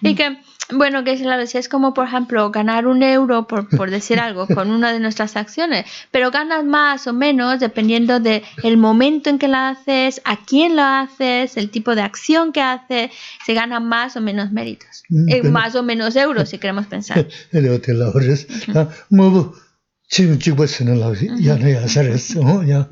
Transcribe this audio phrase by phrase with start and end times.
[0.00, 0.38] Y que,
[0.70, 4.46] bueno, que claro, si es como, por ejemplo, ganar un euro, por, por decir algo,
[4.54, 9.38] con una de nuestras acciones, pero ganas más o menos dependiendo del el momento en
[9.38, 13.10] que la haces, a quién lo haces, el tipo de acción que haces,
[13.44, 17.26] se ganan más o menos méritos, Mm, Eh, más o menos euros, si queremos pensar.
[20.10, 20.16] Ores.
[20.16, 22.34] Ta mo chi chi bo sin la ya na ya sa res.
[22.36, 22.88] Oh ya.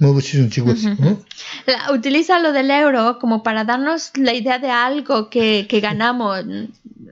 [0.00, 0.72] Mo bu chi chi bo.
[1.66, 6.44] La- utiliza lo del euro como para darnos la idea de algo que, que ganamos,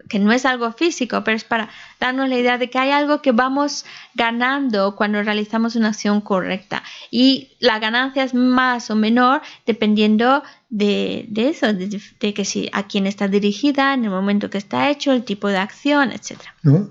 [0.09, 1.68] que no es algo físico, pero es para
[2.00, 6.82] darnos la idea de que hay algo que vamos ganando cuando realizamos una acción correcta.
[7.11, 12.68] Y la ganancia es más o menor dependiendo de, de eso, de, de que si
[12.72, 16.39] a quién está dirigida, en el momento que está hecho, el tipo de acción, etc.
[16.63, 16.91] No.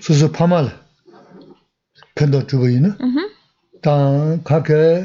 [0.00, 0.78] 수수 파말
[2.14, 2.94] 근데 주고 있는
[3.82, 5.04] 당 각에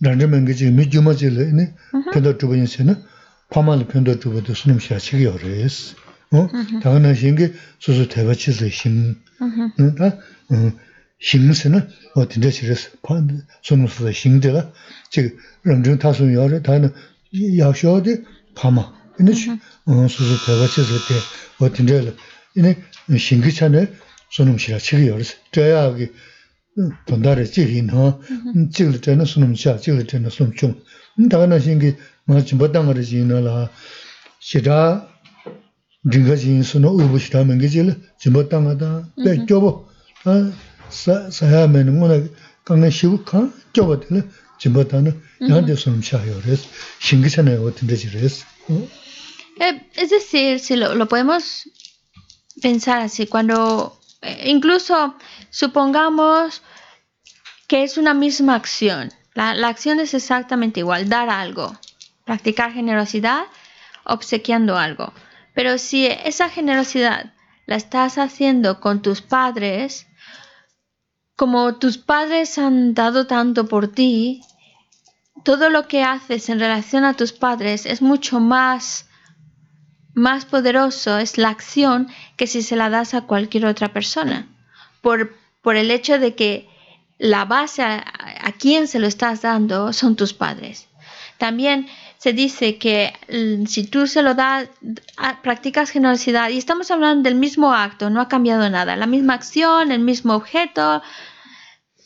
[0.00, 1.74] 런저면 그지 미주머질 있네
[2.12, 2.66] 근데 주고 있는
[3.50, 5.96] 파말 근데 주고도 스님 시작이 어려스
[6.32, 6.48] 어
[6.82, 9.14] 당연한 신게 수수 대바치스 심
[9.76, 10.18] 그러니까
[11.20, 14.72] 심스는 어딘데 싫어서 판 손으로서 심대가
[15.10, 16.92] 지금 런정 타수 열에 다는
[17.58, 22.14] 약쇼디 파마 근데 수수 대바치스 때 어딘데
[22.56, 22.76] 이네
[23.17, 23.91] 形기차네,
[24.29, 25.35] 손음시라 치기 여러스.
[25.51, 26.09] 저야기,
[27.05, 28.19] 돈다래 지긴, 어,
[28.71, 30.81] 찍을 때는 손음시야, 찍을 때는 손좀.
[31.29, 31.95] 다가나 신기,
[32.25, 33.69] 마치 못당 거를 지나라,
[34.39, 35.07] 시라,
[36.03, 39.85] ringa jin suno ubu shira mengi jil jimbo tanga da pe kyobo
[40.89, 42.25] saya meni ngona
[42.65, 44.23] kangen shivu kan kyobo tila
[44.57, 46.65] jimbo tanga yande sunum shayo res
[46.99, 48.41] shingi chana yo tinde jires
[49.59, 51.69] Eh, es decir, si lo, lo podemos
[52.60, 55.16] pensar así, cuando eh, incluso
[55.50, 56.62] supongamos
[57.66, 61.76] que es una misma acción, la, la acción es exactamente igual, dar algo,
[62.24, 63.44] practicar generosidad,
[64.04, 65.12] obsequiando algo,
[65.54, 67.32] pero si esa generosidad
[67.66, 70.06] la estás haciendo con tus padres,
[71.34, 74.42] como tus padres han dado tanto por ti,
[75.44, 79.08] todo lo que haces en relación a tus padres es mucho más
[80.16, 84.48] más poderoso es la acción que si se la das a cualquier otra persona.
[85.02, 86.68] Por, por el hecho de que
[87.18, 88.02] la base a,
[88.58, 90.88] quien se lo estás dando son tus padres.
[91.38, 94.68] También se dice que mm, si tú se lo das,
[95.18, 99.34] a- practicas generosidad, y estamos hablando del mismo acto, no ha cambiado nada, la misma
[99.34, 101.02] acción, el mismo objeto,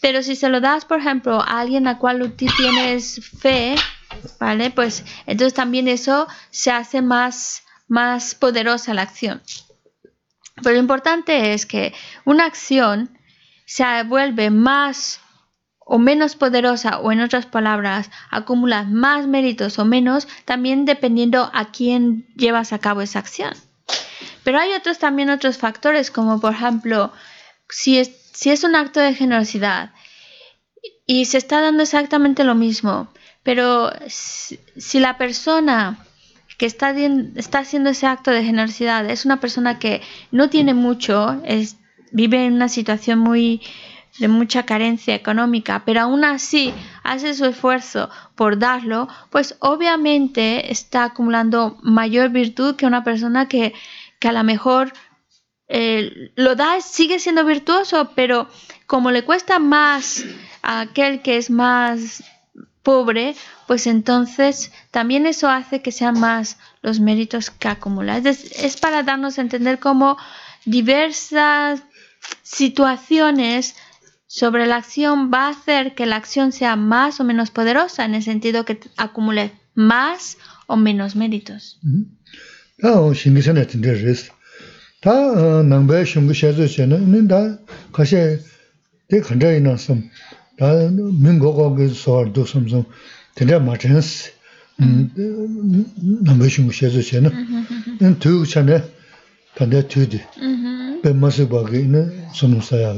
[0.00, 3.76] pero si se lo das, por ejemplo, a alguien a cual tú tienes fe,
[4.40, 4.70] ¿vale?
[4.70, 9.42] Pues entonces también eso se hace más, más poderosa la acción.
[10.62, 11.92] Pero lo importante es que
[12.24, 13.18] una acción
[13.66, 15.20] se vuelve más
[15.80, 21.72] o menos poderosa o en otras palabras acumulas más méritos o menos también dependiendo a
[21.72, 23.54] quién llevas a cabo esa acción.
[24.44, 27.12] Pero hay otros también otros factores como por ejemplo
[27.68, 29.90] si es, si es un acto de generosidad
[31.06, 33.12] y se está dando exactamente lo mismo,
[33.42, 36.06] pero si, si la persona
[36.60, 39.08] que está, está haciendo ese acto de generosidad.
[39.08, 41.40] Es una persona que no tiene mucho,
[42.12, 43.62] vive en una situación muy
[44.18, 51.04] de mucha carencia económica, pero aún así hace su esfuerzo por darlo, pues obviamente está
[51.04, 53.72] acumulando mayor virtud que una persona que,
[54.18, 54.92] que a lo mejor
[55.66, 58.48] eh, lo da, sigue siendo virtuoso, pero
[58.86, 60.26] como le cuesta más
[60.60, 62.22] a aquel que es más
[62.82, 63.34] pobre,
[63.66, 68.18] pues entonces también eso hace que sean más los méritos que acumula.
[68.18, 70.16] Es, para darnos a entender cómo
[70.64, 71.82] diversas
[72.42, 73.76] situaciones
[74.26, 78.14] sobre la acción va a hacer que la acción sea más o menos poderosa en
[78.14, 81.80] el sentido que acumule más o menos méritos.
[90.59, 91.95] 다 어, shingi chana tinde res 다 어, nangba shungi shazo chana nin da kashe
[91.95, 92.85] de khanda ina sam da mingo go ge soar do sam sam
[93.35, 94.31] tinde ma chens
[96.25, 97.29] nangba shungi shazo chana
[97.99, 98.83] nin tu chana
[99.55, 100.21] tanda tu di
[101.01, 102.95] pe masu ba ge ina sonu sa ya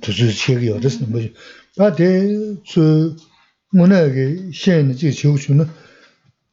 [0.00, 1.20] tu su che ge yo res nangba
[1.76, 3.16] da de su
[3.72, 5.66] mona ge shen ji chiu chu na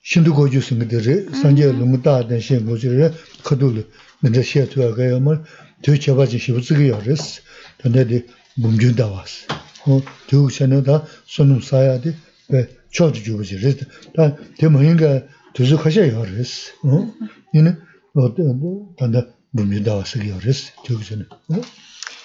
[0.01, 3.13] 신도 고주 생들이 산제 너무 다된 신 고주를
[3.43, 3.85] 커둘
[4.21, 5.43] 근데 시에트가 가야만
[5.83, 7.41] 더 잡아지 싶으게 열었어
[7.77, 8.25] 근데
[8.55, 9.45] 몸준다 왔어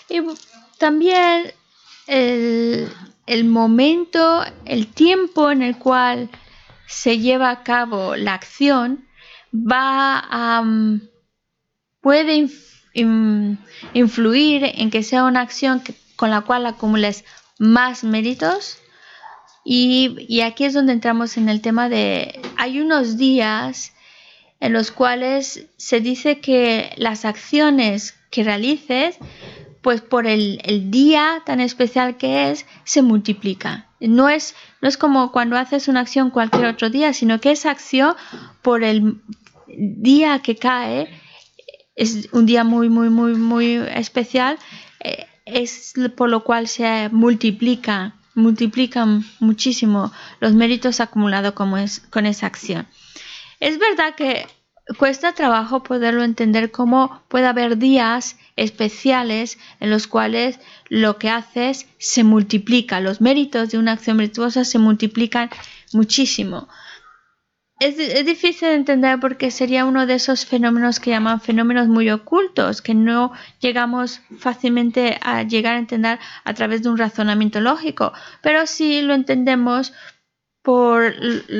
[0.09, 0.21] Y
[0.77, 1.51] también
[2.07, 2.88] el,
[3.27, 6.29] el momento, el tiempo en el cual
[6.88, 9.06] se lleva a cabo la acción
[9.53, 11.01] va a, mm,
[12.01, 12.50] puede
[13.94, 15.83] influir en que sea una acción
[16.15, 17.23] con la cual acumules
[17.59, 18.79] más méritos.
[19.63, 22.41] Y, y aquí es donde entramos en el tema de...
[22.57, 23.94] Hay unos días
[24.59, 29.17] en los cuales se dice que las acciones que realices,
[29.81, 33.85] pues por el, el día tan especial que es, se multiplican.
[34.00, 37.71] No es, no es como cuando haces una acción cualquier otro día, sino que esa
[37.71, 38.15] acción
[38.61, 39.21] por el
[39.67, 41.09] día que cae
[41.95, 44.57] es un día muy, muy, muy, muy especial,
[45.53, 52.87] es por lo cual se multiplica, multiplican muchísimo los méritos acumulados con esa acción.
[53.59, 54.47] Es verdad que
[54.97, 61.87] cuesta trabajo poderlo entender cómo puede haber días especiales en los cuales lo que haces
[61.97, 65.49] se multiplica, los méritos de una acción virtuosa se multiplican
[65.93, 66.67] muchísimo.
[67.79, 72.09] Es, es difícil de entender porque sería uno de esos fenómenos que llaman fenómenos muy
[72.09, 73.31] ocultos, que no
[73.61, 78.11] llegamos fácilmente a llegar a entender a través de un razonamiento lógico,
[78.41, 79.93] pero sí lo entendemos
[80.61, 81.15] por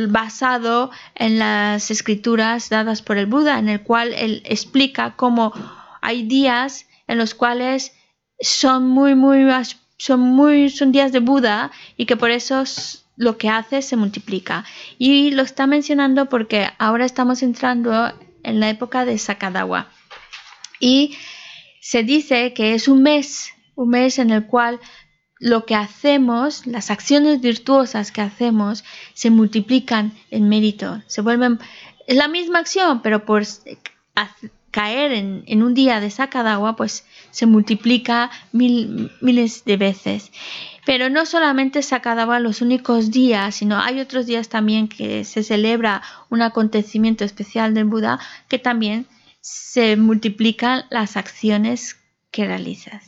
[0.10, 5.54] basado en las escrituras dadas por el Buda, en el cual él explica cómo
[6.02, 7.94] hay días en los cuales
[8.42, 9.48] son muy, muy,
[9.98, 12.64] son muy, son días de Buda y que por eso
[13.20, 14.64] lo que hace se multiplica.
[14.98, 18.14] Y lo está mencionando porque ahora estamos entrando
[18.44, 19.90] en la época de Sakadawa.
[20.80, 21.18] Y
[21.82, 24.80] se dice que es un mes, un mes en el cual
[25.38, 31.60] lo que hacemos, las acciones virtuosas que hacemos, se multiplican en mérito, se vuelven,
[32.08, 33.44] es la misma acción, pero por
[34.72, 40.32] caer en, en un día de Sakadawa, pues se multiplica mil, miles de veces.
[40.86, 46.02] Pero no solamente Sakadawa los únicos días, sino hay otros días también que se celebra
[46.30, 49.06] un acontecimiento especial del Buda que también
[49.42, 51.98] se multiplican las acciones
[52.32, 53.04] que realizas.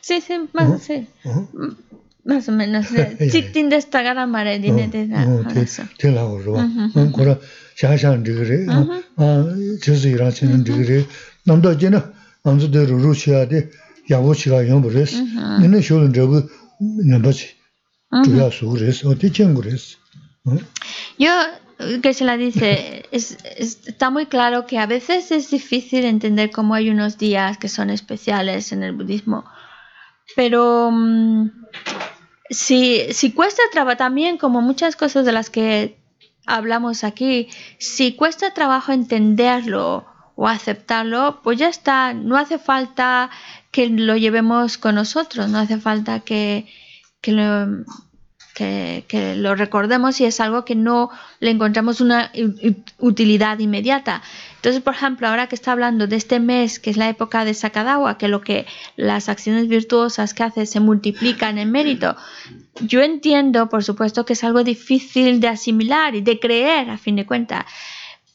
[0.00, 1.06] Sí, sí, más, sí,
[2.24, 2.90] más o menos.
[2.90, 3.30] Ya, ya.
[3.30, 5.24] Chiktin de esta gara mare dine de la
[7.79, 8.07] 어, 테- eso.
[8.07, 8.23] 테라고 그러봐.
[8.23, 8.23] 음흠.
[8.23, 8.65] 응, 그러 샤샤는 그래.
[8.67, 9.03] 음흠.
[9.17, 9.45] 아,
[9.83, 11.05] 저서 일하시는 그래.
[11.45, 12.01] 남도 이제는
[12.43, 13.69] 남도대로 루시아데
[14.09, 15.17] 야고치가 연불했어.
[15.19, 15.39] 음흠.
[15.61, 16.43] 너네 쇼는 저거
[16.79, 17.55] 넘버지.
[18.11, 18.23] Ujú.
[18.23, 19.09] 주야 수그랬어.
[19.09, 19.97] 어디 chen 그랬어.
[20.45, 20.57] 어?
[21.19, 21.31] Yo,
[21.79, 26.05] eh, que se la dice, es, es- está muy claro que a veces es difícil
[26.05, 29.43] entender cómo hay unos días que son especiales en el budismo,
[30.35, 31.49] pero mm,
[32.51, 35.97] si, si cuesta trabajo también, como muchas cosas de las que
[36.46, 37.48] hablamos aquí,
[37.78, 40.06] si cuesta trabajo entenderlo
[40.36, 43.30] o aceptarlo, pues ya está, no hace falta
[43.70, 46.66] que lo llevemos con nosotros, no hace falta que,
[47.20, 47.84] que lo,
[48.54, 51.10] que, lo recordemos y es algo que no
[51.40, 52.30] le encontramos una
[52.98, 54.22] utilidad inmediata.
[54.56, 57.54] Entonces, por ejemplo, ahora que está hablando de este mes, que es la época de
[57.54, 58.66] Sakadawa, que lo que
[58.96, 62.16] las acciones virtuosas que hace se multiplican en mérito,
[62.80, 67.16] yo entiendo, por supuesto, que es algo difícil de asimilar y de creer, a fin
[67.16, 67.64] de cuentas.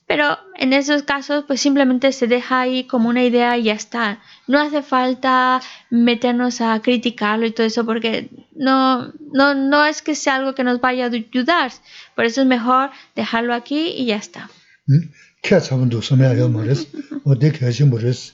[0.08, 4.20] Pero en esos casos, pues simplemente se deja ahí como una idea y ya está.
[4.48, 10.14] No hace falta meternos a criticarlo y todo eso porque no, no, no es que
[10.14, 11.72] sea algo que nos vaya a ayudar.
[12.16, 14.50] Por eso es mejor dejarlo aquí y ya está.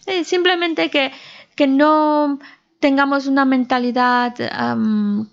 [0.05, 1.11] Sí, simplemente que,
[1.55, 2.39] que, no
[2.79, 4.35] tengamos una mentalidad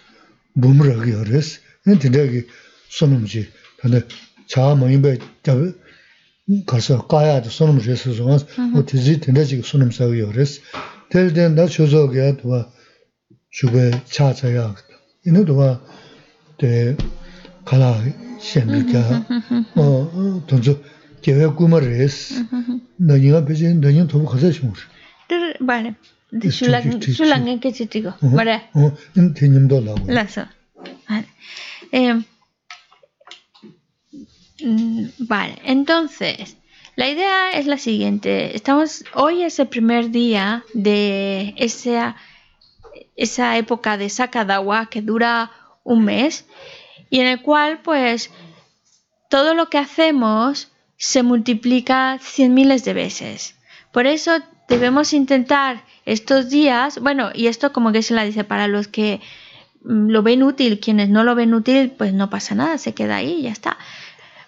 [0.54, 1.60] 몸으로 열었어.
[1.84, 2.48] 근데 내가
[2.90, 3.50] 손음지
[3.80, 4.02] 근데
[4.48, 5.58] 자 뭐인배 잡
[6.66, 8.30] 가서 가야도 손음 제스 좀
[8.76, 10.62] 어디지 된다지 손음 사고 열었어.
[11.10, 12.70] 될 때나 조석이야 도와
[13.52, 14.76] 주배 차차야.
[15.26, 15.82] 이는 도와
[16.58, 16.96] 대
[17.66, 18.04] 가라
[18.40, 19.26] 현비가
[19.76, 20.80] 어 동저
[21.22, 22.36] 계획 꾸머를 했어.
[22.98, 24.74] 너희가 배제 너희 도부 가서 좀.
[25.62, 25.96] Vale.
[26.32, 27.12] Sí, sí, sí, sí.
[27.12, 28.14] Shulang que chistigo.
[28.22, 28.62] 어, Vale.
[28.74, 30.12] 어, 인 대님도 나고.
[30.12, 30.48] Lazo.
[31.92, 32.24] Eh,
[34.64, 36.56] mm, vale, entonces,
[36.96, 38.56] la idea es la siguiente.
[38.56, 42.16] Estamos, hoy es el primer día de esa,
[43.16, 45.52] esa época de Sakadawa que dura
[45.84, 46.46] un mes
[47.10, 48.30] y en el cual pues
[49.30, 53.57] todo lo que hacemos se multiplica cien miles de veces.
[53.93, 54.39] Por eso
[54.69, 59.21] debemos intentar estos días, bueno, y esto como que se la dice para los que
[59.83, 63.17] mm, lo ven útil, quienes no lo ven útil, pues no pasa nada, se queda
[63.17, 63.77] ahí y ya está.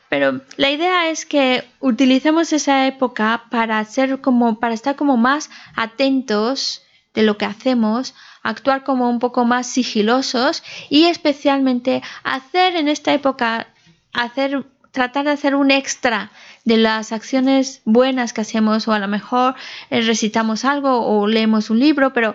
[0.09, 5.51] Pero la idea es que utilicemos esa época para hacer como, para estar como más
[5.75, 6.83] atentos
[7.15, 13.13] de lo que hacemos, actuar como un poco más sigilosos y especialmente hacer en esta
[13.13, 13.69] época,
[14.13, 14.65] hacer,
[14.99, 16.33] tratar de hacer un extra
[16.65, 19.55] de las acciones buenas que hacemos o a lo mejor
[19.91, 22.35] eh, recitamos algo o leemos un libro, pero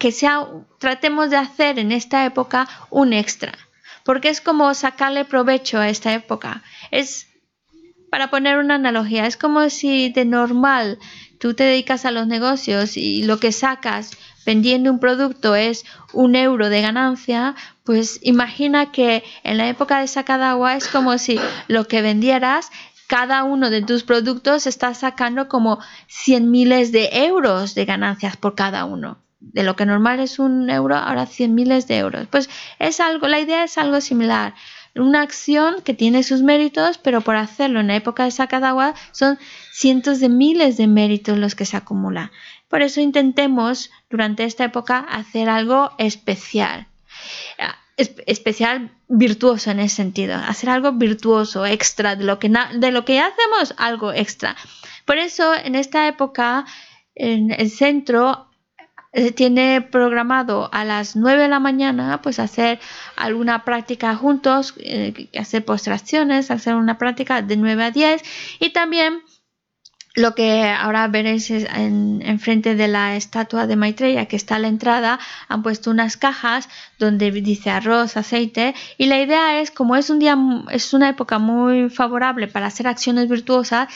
[0.00, 0.48] que sea,
[0.80, 3.52] tratemos de hacer en esta época un extra,
[4.02, 6.64] porque es como sacarle provecho a esta época.
[6.90, 7.28] Es,
[8.10, 10.98] para poner una analogía, es como si de normal
[11.38, 14.10] tú te dedicas a los negocios y lo que sacas
[14.44, 20.44] vendiendo un producto es un euro de ganancia, pues imagina que en la época de
[20.44, 22.70] agua es como si lo que vendieras
[23.08, 28.54] cada uno de tus productos está sacando como 100 miles de euros de ganancias por
[28.54, 29.18] cada uno.
[29.40, 32.26] De lo que normal es un euro, ahora 100 miles de euros.
[32.30, 32.48] Pues
[32.78, 34.54] es algo, la idea es algo similar.
[34.94, 39.38] Una acción que tiene sus méritos, pero por hacerlo en la época de agua son
[39.72, 42.30] cientos de miles de méritos los que se acumulan.
[42.68, 46.86] Por eso intentemos durante esta época hacer algo especial
[47.96, 53.20] especial virtuoso en ese sentido, hacer algo virtuoso, extra, de lo que, de lo que
[53.20, 54.56] hacemos, algo extra.
[55.04, 56.64] Por eso en esta época
[57.14, 58.48] en el centro
[59.12, 62.80] eh, tiene programado a las 9 de la mañana pues hacer
[63.16, 68.22] alguna práctica juntos, eh, hacer postraciones, hacer una práctica de 9 a 10
[68.58, 69.22] y también
[70.14, 74.68] lo que ahora veréis en, frente de la estatua de Maitreya que está a la
[74.68, 80.10] entrada han puesto unas cajas donde dice arroz, aceite y la idea es como es
[80.10, 80.36] un día
[80.70, 83.88] es una época muy favorable para hacer acciones virtuosas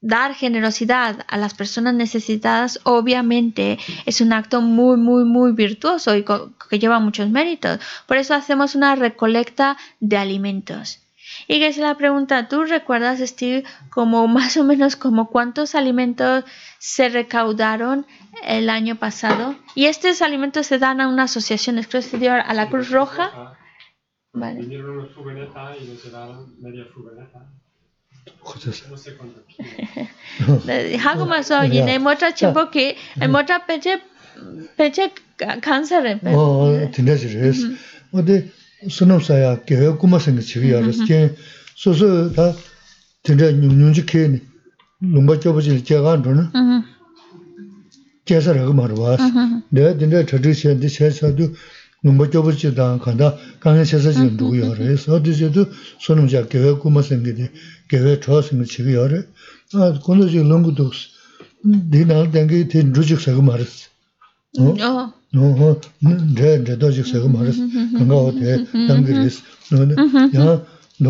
[0.00, 6.24] dar generosidad a las personas necesitadas obviamente es un acto muy muy muy virtuoso y
[6.24, 7.78] que lleva muchos méritos.
[8.06, 11.03] Por eso hacemos una recolecta de alimentos
[11.47, 16.43] y que se la pregunta, ¿tú recuerdas, Steve, como más o menos como cuántos alimentos
[16.79, 18.05] se recaudaron
[18.43, 19.55] el año pasado?
[19.75, 22.89] Y estos alimentos se dan a una asociación, creo que se dio a la Cruz
[22.89, 23.55] Roja.
[24.31, 24.61] Vale.
[24.61, 27.49] Vinieron una furgoneta y nos llevaron media furgoneta.
[28.89, 29.43] No sé cuánto
[30.99, 32.95] 하고 마서 이내 뭐자 침복이
[33.29, 34.01] 뭐자 배제
[34.77, 36.89] 배제 간사를 어
[38.83, 41.35] 진짜지 어디 sunamsaya kaya kumasanga chigi yaras, jen
[41.75, 42.55] soso ta
[43.23, 44.41] tenda nyungyungji kaya ni
[45.01, 46.85] lumba chobochili jagaan runa,
[48.25, 49.19] jasa raga marwaas,
[49.71, 51.55] daya tenda chadri chen di chen sadu
[52.03, 55.67] lumba chobochili taa kanda kanya chasa chigi ndugu yaras, sadu chadu
[55.99, 57.49] sunamsaya kaya kumasanga di
[57.89, 59.25] kaya chawasanga chigi yaras,
[60.03, 60.43] kondo chigi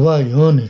[0.04, 0.66] Bā yō nē,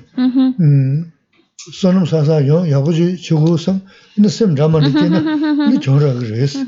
[1.78, 3.78] sō nō sā sā yō, yā gu jī chū gu sāng,
[4.19, 5.23] nē sēm rā mā nē kē nā,
[5.71, 6.59] nē chō rā gā rēs,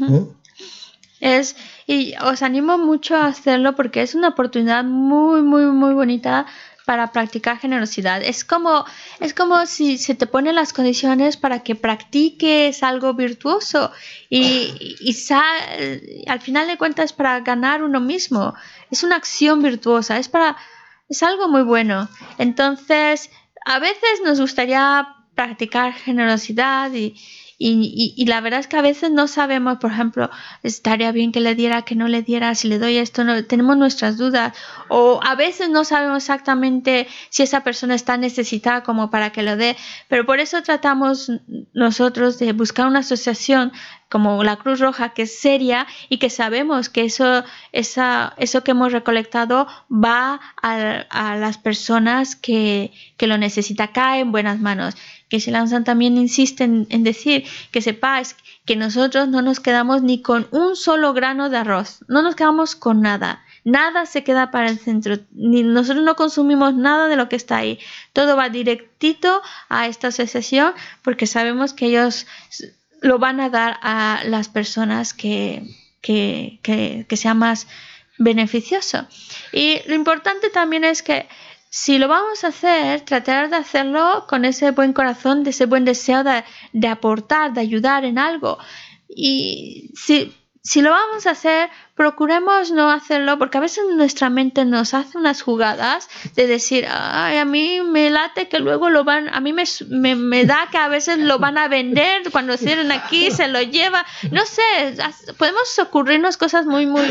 [1.19, 6.47] Es, y os animo mucho a hacerlo porque es una oportunidad muy, muy, muy bonita
[6.87, 8.23] para practicar generosidad.
[8.23, 8.87] Es como,
[9.19, 13.90] es como si se te ponen las condiciones para que practiques algo virtuoso
[14.31, 15.16] y, y,
[16.28, 18.55] al final de cuentas para ganar uno mismo.
[18.90, 20.57] Es una acción virtuosa, es para,
[21.09, 22.09] es algo muy bueno.
[22.38, 23.31] Entonces,
[23.64, 27.16] a veces nos gustaría practicar generosidad y,
[27.59, 30.29] y, la verdad es que a veces no sabemos, por ejemplo,
[30.63, 33.79] estaría bien que le diera, que no le diera, si le doy esto, no, tenemos
[33.79, 34.53] nuestras dudas.
[34.89, 39.57] O a veces no sabemos exactamente si esa persona está necesitada como para que lo
[39.57, 39.75] dé.
[40.09, 41.33] Pero por eso tratamos
[41.73, 43.73] nosotros de buscar una asociación
[44.11, 48.93] como la Cruz Roja que es seria y que sabemos que eso, eso que hemos
[48.93, 54.95] recolectado va a, a las personas que, que, lo necesitan, cae en buenas manos.
[55.28, 60.02] Que se lanzan también insiste en, en, decir que sepáis que nosotros no nos quedamos
[60.02, 63.42] ni con un solo grano de arroz, no nos quedamos con nada.
[63.64, 67.56] Nada se queda para el centro, ni nosotros no consumimos nada de lo que está
[67.56, 67.80] ahí.
[68.12, 72.26] Todo va directito a esta asociación porque sabemos que ellos
[73.02, 75.64] lo van a dar a las personas que,
[76.00, 77.66] que, que, que sean más
[78.18, 79.06] beneficioso.
[79.52, 81.28] Y lo importante también es que
[81.78, 85.85] si lo vamos a hacer, tratar de hacerlo con ese buen corazón, de ese buen
[85.85, 88.56] deseo de, aportar, de ayudar en algo.
[89.11, 94.64] Y si si lo vamos a hacer, procuremos no hacerlo porque a veces nuestra mente
[94.64, 99.28] nos hace unas jugadas de decir, ay, a mí me late que luego lo van,
[99.33, 99.64] a mí me,
[100.16, 104.04] me, da que a veces lo van a vender cuando cierren aquí, se lo lleva,
[104.33, 104.97] no sé,
[105.38, 107.06] podemos ocurrirnos cosas muy, muy,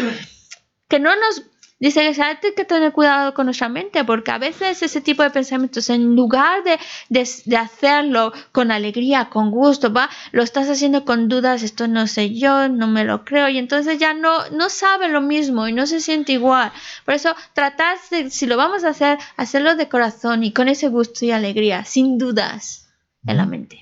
[0.90, 1.44] que no nos
[1.78, 5.30] Dice que hay que tener cuidado con nuestra mente, porque a veces ese tipo de
[5.30, 6.80] pensamientos, en lugar de,
[7.10, 12.34] de, hacerlo con alegría, con gusto, va, lo estás haciendo con dudas, esto no sé
[12.34, 15.86] yo, no me lo creo, y entonces ya no, no sabe lo mismo y no
[15.86, 16.72] se siente igual.
[17.04, 20.88] Por eso, tratar, de, si lo vamos a hacer, hacerlo de corazón y con ese
[20.88, 22.88] gusto y alegría, sin dudas
[23.28, 23.82] en la mente.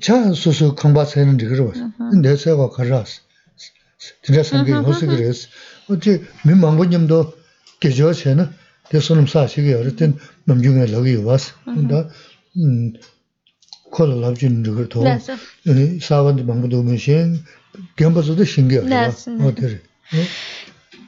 [0.00, 1.72] 차 소소 강바 세는 데 그러.
[2.10, 3.22] 근데 제가 가라스.
[4.22, 5.48] 진짜 생기 무슨 그랬어.
[5.90, 7.32] 어째 민망고님도
[7.80, 8.48] 계죠 쟤는.
[8.88, 11.52] 대선음 사시게 어쨌든 남중에 여기 왔어.
[11.64, 12.08] 근데
[12.56, 12.92] 음
[13.92, 15.00] 콜을 잡진 그걸 더
[16.00, 17.38] 사원도 망고도 무신
[17.96, 18.88] 겸버서도 신기하다.
[19.44, 19.80] 어때?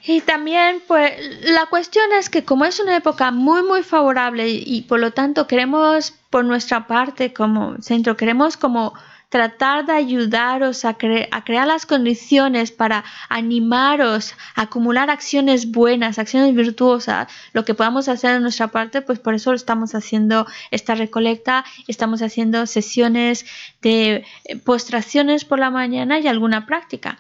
[0.04, 1.12] Y también, pues,
[1.44, 5.48] la cuestión es que como es una época muy, muy favorable y, por lo tanto
[5.48, 8.94] queremos, por nuestra parte, como centro, queremos como
[9.30, 10.90] tratar de ayudaros a,
[11.32, 18.08] a crear las condiciones para animaros a acumular acciones buenas, acciones virtuosas, lo que podamos
[18.08, 23.46] hacer en nuestra parte, pues por eso estamos haciendo esta recolecta, estamos haciendo sesiones
[23.82, 27.18] de eh, postraciones por la mañana y alguna práctica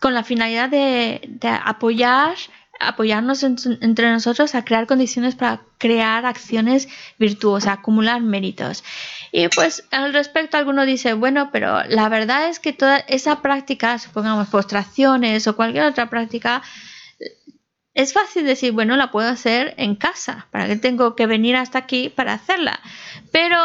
[0.00, 1.20] con la finalidad de,
[1.64, 2.34] apoyar
[2.82, 6.88] apoyarnos entre nosotros a crear condiciones para crear acciones
[7.18, 8.82] virtuosas, acumular méritos.
[9.32, 13.98] Y pues al respecto alguno dice, bueno, pero la verdad es que toda esa práctica,
[13.98, 16.62] supongamos postraciones o cualquier otra práctica,
[17.94, 21.78] es fácil decir, bueno, la puedo hacer en casa, ¿para qué tengo que venir hasta
[21.78, 22.80] aquí para hacerla?
[23.32, 23.56] Pero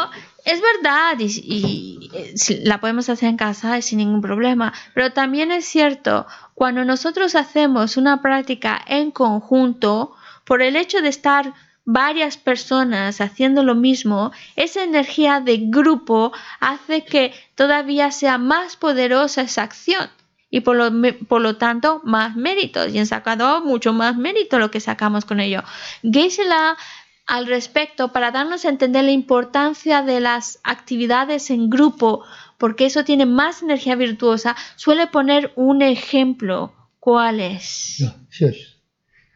[0.45, 2.33] es verdad y, eh,
[2.63, 7.97] la podemos hacer en casa sin ningún problema, pero también es cierto, cuando nosotros hacemos
[7.97, 14.83] una práctica en conjunto, por el hecho de estar varias personas haciendo lo mismo, esa
[14.83, 20.09] energía de grupo hace que todavía sea más poderosa esa acción
[20.49, 20.91] y por lo,
[21.27, 25.39] por lo tanto más méritos y en sacado mucho más mérito lo que sacamos con
[25.39, 25.63] ello.
[26.03, 26.77] Geisela
[27.25, 32.23] al respecto para darnos a entender la importancia de las actividades en grupo,
[32.57, 36.73] porque eso tiene más energía virtuosa, suele poner un ejemplo.
[36.99, 38.03] ¿Cuál es?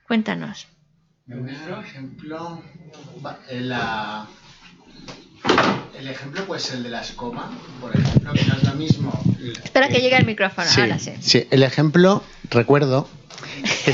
[0.07, 0.67] Cuéntanos.
[1.27, 2.63] El ejemplo,
[5.97, 7.49] el ejemplo puede ser el de la escoba,
[7.81, 9.11] por ejemplo, que no es lo mismo.
[9.63, 11.11] Espera que llegue el micrófono, ahora sí.
[11.19, 13.07] Sí, el ejemplo, recuerdo,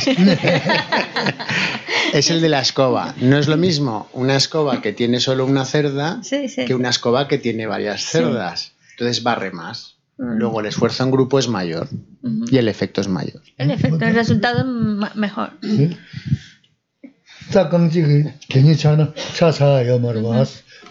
[2.14, 3.16] es, el de la escoba.
[3.22, 6.22] No es lo mismo una escoba que tiene solo una cerda
[6.68, 8.74] que una escoba que tiene varias cerdas.
[8.92, 9.96] Entonces barre más.
[10.18, 10.38] Mm.
[10.38, 11.90] Luego el esfuerzo en grupo es mayor
[12.50, 13.42] y el efecto es mayor.
[13.58, 15.52] El efecto, el resultado es mejor.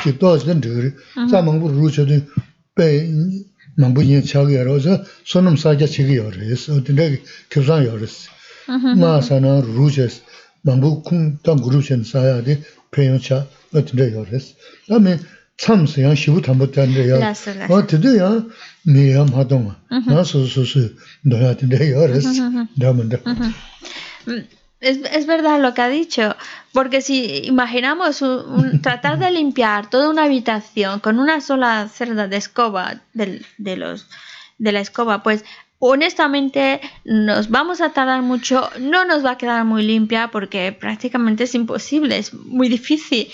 [0.04, 0.92] jibdwa zidhan dhigiri,
[1.30, 2.22] za mangbu ruu chodun
[2.76, 3.08] bay
[3.76, 7.20] mangbu yin chagi yaro, za sonam sakya chigi yaro yas, dinday
[7.50, 8.28] kibzan yaro yas.
[8.68, 10.20] Maa sana ruu chas,
[10.64, 12.56] mangbu kung dan guru chen saya di
[12.90, 14.54] peyon cha, e dinday yaro yas.
[14.88, 15.18] Dami
[15.58, 17.22] tsamsi yang shivu tambu dinday yaro,
[17.70, 18.50] o dinday yang
[18.86, 20.82] miyam hadonga, naa susu susu,
[21.24, 22.26] dinday yaro yas,
[22.78, 23.18] dhamanda.
[24.84, 26.36] Es, es, verdad lo que ha dicho,
[26.72, 32.36] porque si imaginamos un, tratar de limpiar toda una habitación con una sola cerda de
[32.36, 34.06] escoba de, de los
[34.58, 35.44] de la escoba, pues
[35.78, 41.44] honestamente nos vamos a tardar mucho, no nos va a quedar muy limpia porque prácticamente
[41.44, 43.28] es imposible, es muy difícil.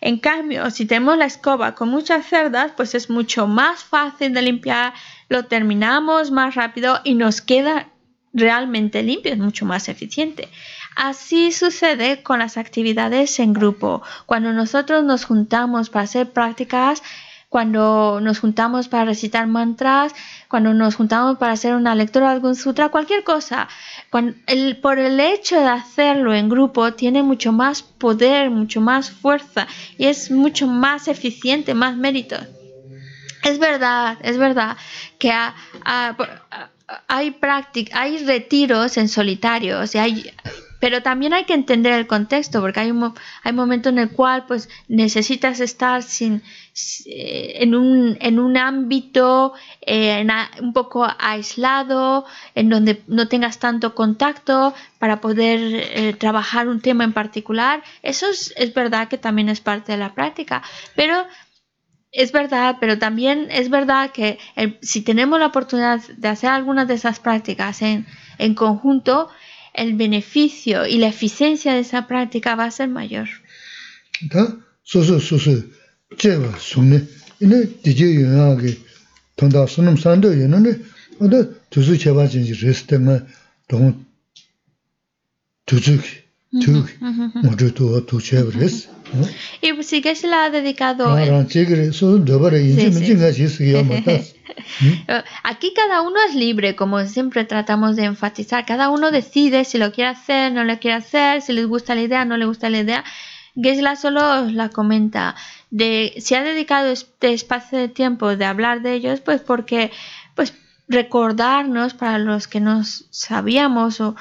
[0.00, 4.42] En cambio, si tenemos la escoba con muchas cerdas, pues es mucho más fácil de
[4.42, 4.94] limpiar,
[5.28, 7.88] lo terminamos más rápido y nos queda
[8.38, 10.48] realmente limpio, es mucho más eficiente.
[10.96, 14.02] Así sucede con las actividades en grupo.
[14.26, 17.02] Cuando nosotros nos juntamos para hacer prácticas,
[17.48, 20.14] cuando nos juntamos para recitar mantras,
[20.48, 23.68] cuando nos juntamos para hacer una lectura de algún sutra, cualquier cosa.
[24.10, 30.06] por el hecho de hacerlo en grupo tiene mucho más poder, mucho más fuerza y
[30.06, 32.36] es mucho más eficiente, más mérito.
[33.44, 34.76] Es verdad, es verdad
[35.18, 35.32] que
[37.06, 37.36] hay,
[37.92, 40.32] hay retiros en solitarios y hay
[40.80, 44.44] pero también hay que entender el contexto, porque hay un, hay momento en el cual
[44.46, 46.42] pues necesitas estar sin,
[47.06, 50.24] eh, en, un, en un ámbito eh,
[50.60, 57.04] un poco aislado, en donde no tengas tanto contacto para poder eh, trabajar un tema
[57.04, 57.82] en particular.
[58.02, 60.62] Eso es, es verdad que también es parte de la práctica,
[60.94, 61.26] pero
[62.12, 64.38] es verdad, pero también es verdad que
[64.80, 68.06] si tenemos la oportunidad de hacer algunas de esas prácticas en,
[68.38, 69.28] en conjunto,
[69.74, 73.28] el beneficio y la eficiencia de esa práctica va a ser mayor.
[89.60, 91.16] Y si que se la ha dedicado.
[95.42, 98.66] Aquí cada uno es libre, como siempre tratamos de enfatizar.
[98.66, 102.02] Cada uno decide si lo quiere hacer, no lo quiere hacer, si les gusta la
[102.02, 103.04] idea, no le gusta la idea.
[103.60, 105.34] Gesla solo la comenta
[105.70, 109.90] de si ha dedicado este espacio de tiempo de hablar de ellos, pues porque
[110.34, 110.54] pues
[110.88, 114.16] recordarnos para los que no sabíamos o,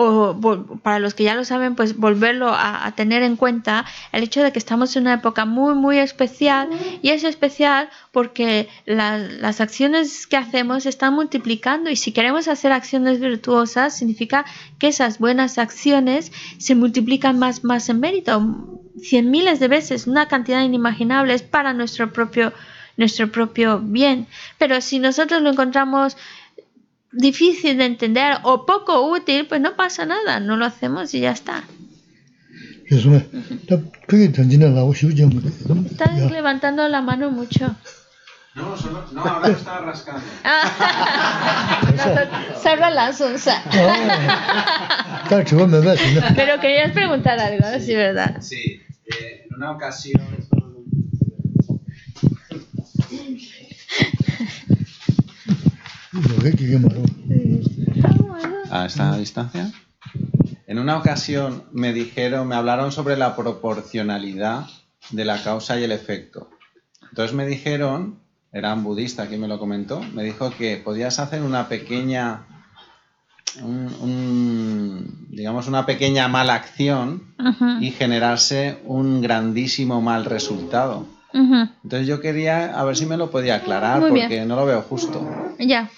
[0.00, 0.38] o
[0.84, 4.52] para los que ya lo saben, pues volverlo a, tener en cuenta el hecho de
[4.52, 6.68] que estamos en una época muy, muy especial
[7.02, 13.18] y es especial porque las acciones que hacemos están multiplicando y si queremos hacer acciones
[13.18, 14.44] virtuosas significa
[14.78, 20.28] que esas buenas acciones se multiplican más, más en mérito, cien miles de veces, una
[20.28, 22.52] cantidad inimaginable es para nuestro propio
[22.98, 24.26] nuestro propio bien.
[24.58, 26.16] Pero si nosotros lo encontramos
[27.12, 31.32] difícil de entender o poco útil, pues no pasa nada, no lo hacemos y ya
[31.32, 31.62] está.
[35.90, 37.74] Estás levantando la mano mucho.
[38.54, 40.22] No, solo, no, ahora estaba rascando.
[42.62, 43.62] Salva la sonza.
[46.34, 48.40] Pero querías preguntar algo, ¿sí verdad?
[48.40, 50.20] Sí, eh, en una ocasión
[58.70, 59.72] ¿A esta distancia?
[60.66, 64.66] En una ocasión me dijeron, me hablaron sobre la proporcionalidad
[65.10, 66.50] de la causa y el efecto.
[67.08, 68.20] Entonces me dijeron,
[68.52, 72.46] era un budista quien me lo comentó, me dijo que podías hacer una pequeña,
[75.30, 77.34] digamos, una pequeña mala acción
[77.80, 81.06] y generarse un grandísimo mal resultado.
[81.32, 85.54] Entonces yo quería a ver si me lo podía aclarar porque no lo veo justo.
[85.58, 85.88] Ya.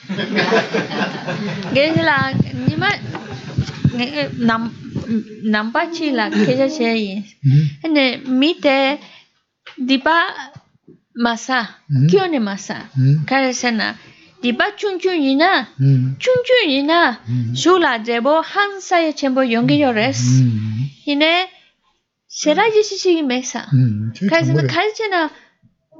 [9.76, 10.24] dipa
[11.14, 11.78] masa.
[12.10, 12.90] ¿Qué one masa?
[13.26, 13.96] Caresena.
[14.42, 15.68] Dipa chunchun yina.
[15.78, 17.20] Chunchun yina.
[17.54, 20.42] Sula debo hansa ya chembo yongi yores.
[21.06, 21.46] Ine
[22.39, 23.65] será yisi mesa.
[24.29, 25.29] Caresena caresena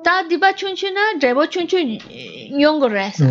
[0.04, 1.98] 다 디바 춘춘나 드레보 춘춘
[2.62, 3.24] 용거레스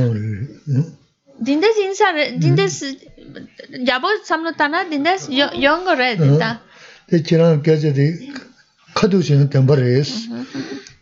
[1.44, 2.98] 딘데스 인사 딘데스
[3.86, 5.30] 야보 삼노타나 딘데스
[5.62, 6.62] 용거레 딘다
[7.06, 8.32] 데 지랑 게제디
[8.94, 10.30] 카두시는 템버레스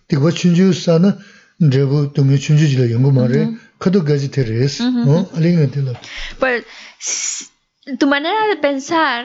[0.09, 1.17] 디바 춘주사나
[1.59, 5.95] 드레보 동이 춘주지라 용거 말에 카두 게지 테레스 어 알링네 딜라
[6.39, 7.49] pues
[7.99, 9.25] tu manera de pensar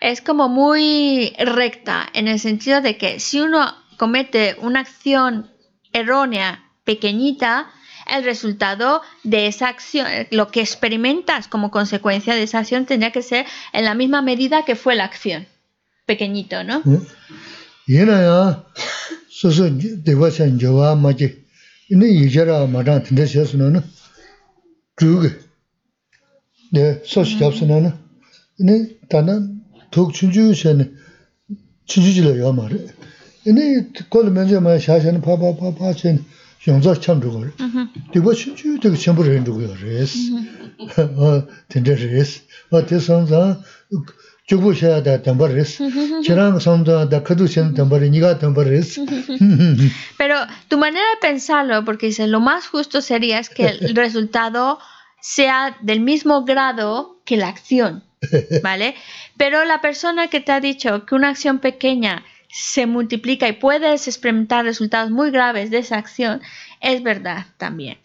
[0.00, 5.50] es como muy recta en el sentido de que si uno comete una acción
[5.92, 7.70] errónea, pequeñita,
[8.06, 13.22] el resultado de esa acción, lo que experimentas como consecuencia de esa acción tendría que
[13.22, 15.46] ser en la misma medida que fue la acción.
[16.06, 16.82] Pequeñito, ¿no?
[37.58, 38.12] Mm-hmm.
[45.78, 46.22] Mm-hmm.
[49.00, 49.92] Mm-hmm.
[50.18, 50.36] Pero
[50.68, 54.78] tu manera de pensarlo, porque lo más justo sería es que el resultado
[55.22, 58.04] sea del mismo grado que la acción.
[58.62, 58.94] ¿vale?
[59.36, 64.08] Pero la persona que te ha dicho que una acción pequeña se multiplica y puedes
[64.08, 66.42] experimentar resultados muy graves de esa acción,
[66.80, 67.98] es verdad también.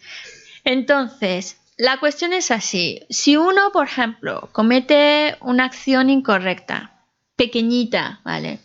[0.64, 3.00] Entonces, la cuestión es así.
[3.10, 6.92] Si uno, por ejemplo, comete una acción incorrecta,
[7.36, 8.60] pequeñita, ¿vale?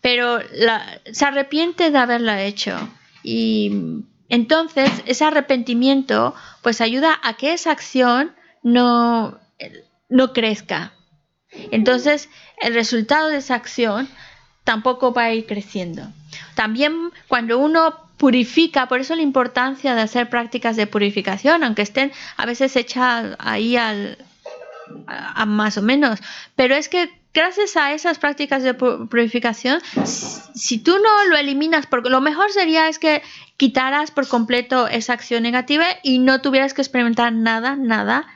[0.00, 0.38] Pero
[1.12, 2.88] se arrepiente de haberla hecho
[3.22, 3.70] y
[4.30, 9.38] entonces ese arrepentimiento pues ayuda a que esa acción no,
[10.10, 10.92] no crezca,
[11.72, 12.28] Entonces,
[12.60, 14.08] el resultado de esa acción
[14.64, 16.02] tampoco va a ir creciendo.
[16.54, 22.12] También cuando uno purifica, por eso la importancia de hacer prácticas de purificación, aunque estén
[22.36, 24.18] a veces hechas ahí al,
[25.06, 26.20] a, más o menos,
[26.54, 32.10] pero es que gracias a esas prácticas de purificación, si tú no lo eliminas, porque
[32.10, 33.22] lo mejor sería es que
[33.56, 38.26] quitaras por completo esa acción negativa y no tuvieras que experimentar nada, nada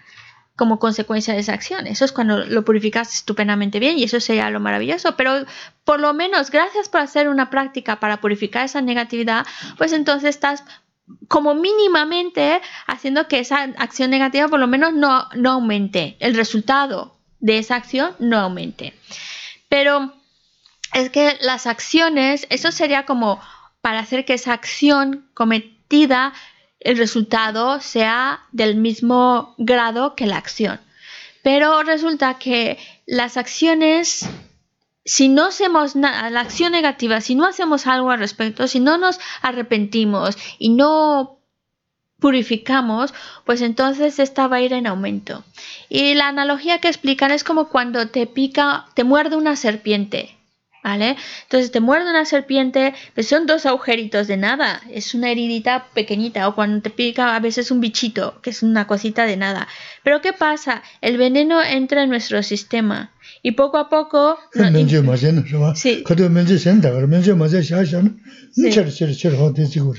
[0.56, 1.86] como consecuencia de esa acción.
[1.86, 5.16] Eso es cuando lo purificas estupendamente bien y eso sería lo maravilloso.
[5.16, 5.44] Pero
[5.84, 10.64] por lo menos, gracias por hacer una práctica para purificar esa negatividad, pues entonces estás
[11.28, 16.16] como mínimamente haciendo que esa acción negativa por lo menos no, no aumente.
[16.20, 18.94] El resultado de esa acción no aumente.
[19.68, 20.14] Pero
[20.92, 23.40] es que las acciones, eso sería como
[23.80, 26.32] para hacer que esa acción cometida
[26.84, 30.80] el resultado sea del mismo grado que la acción.
[31.42, 34.28] Pero resulta que las acciones,
[35.04, 38.96] si no hacemos nada, la acción negativa, si no hacemos algo al respecto, si no
[38.98, 41.38] nos arrepentimos y no
[42.18, 43.12] purificamos,
[43.44, 45.44] pues entonces esta va a ir en aumento.
[45.88, 50.36] Y la analogía que explican es como cuando te pica, te muerde una serpiente.
[50.84, 56.46] Entonces te muerde una serpiente, pues son dos agujeritos de nada, es una heridita pequeñita,
[56.46, 59.66] o cuando te pica a veces un bichito, que es una cosita de nada.
[60.02, 60.82] Pero ¿qué pasa?
[61.00, 63.10] El veneno entra en nuestro sistema
[63.44, 64.38] y poco a poco...
[65.76, 66.02] sí.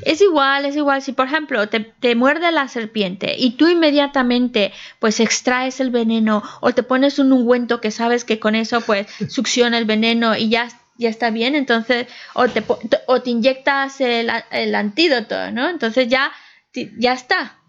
[0.04, 1.04] Es igual, es igual.
[1.04, 6.42] Si por ejemplo te, te muerde la serpiente y tú inmediatamente pues extraes el veneno
[6.60, 10.50] o te pones un ungüento que sabes que con eso pues succiona el veneno y
[10.50, 12.64] ya ya está bien, entonces, o te,
[13.08, 15.70] o te inyectas el, el, antídoto, ¿no?
[15.70, 16.32] Entonces ya,
[16.98, 17.60] ya está.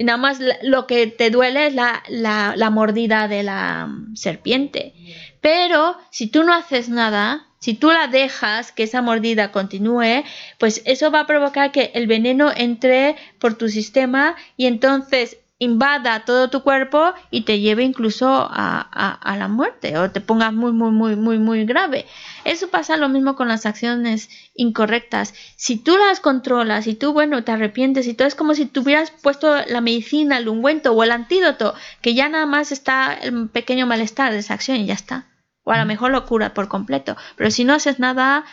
[0.00, 4.16] Y nada más lo que te duele es la, la, la mordida de la mm,
[4.16, 4.94] serpiente.
[5.42, 10.24] Pero si tú no haces nada, si tú la dejas que esa mordida continúe,
[10.56, 16.24] pues eso va a provocar que el veneno entre por tu sistema y entonces invada
[16.24, 20.90] todo tu cuerpo y te lleve incluso a, la muerte o te pongas muy, muy,
[20.90, 22.06] muy, muy, muy grave.
[22.44, 25.34] Eso pasa lo mismo con las acciones incorrectas.
[25.56, 29.10] Si tú las controlas y tú, bueno, te arrepientes y todo es como si tuvieras
[29.10, 33.86] puesto la medicina, el ungüento o el antídoto, que ya nada más está el pequeño
[33.86, 35.26] malestar de esa acción y ya está.
[35.62, 37.18] O a lo mejor lo cura por completo.
[37.36, 38.46] Pero si no haces nada,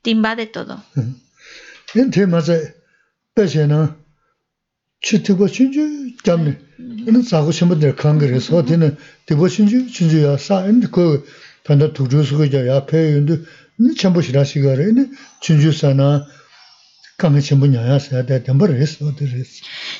[0.00, 0.82] te invade todo.
[5.04, 5.22] Chi
[6.24, 6.56] jamni.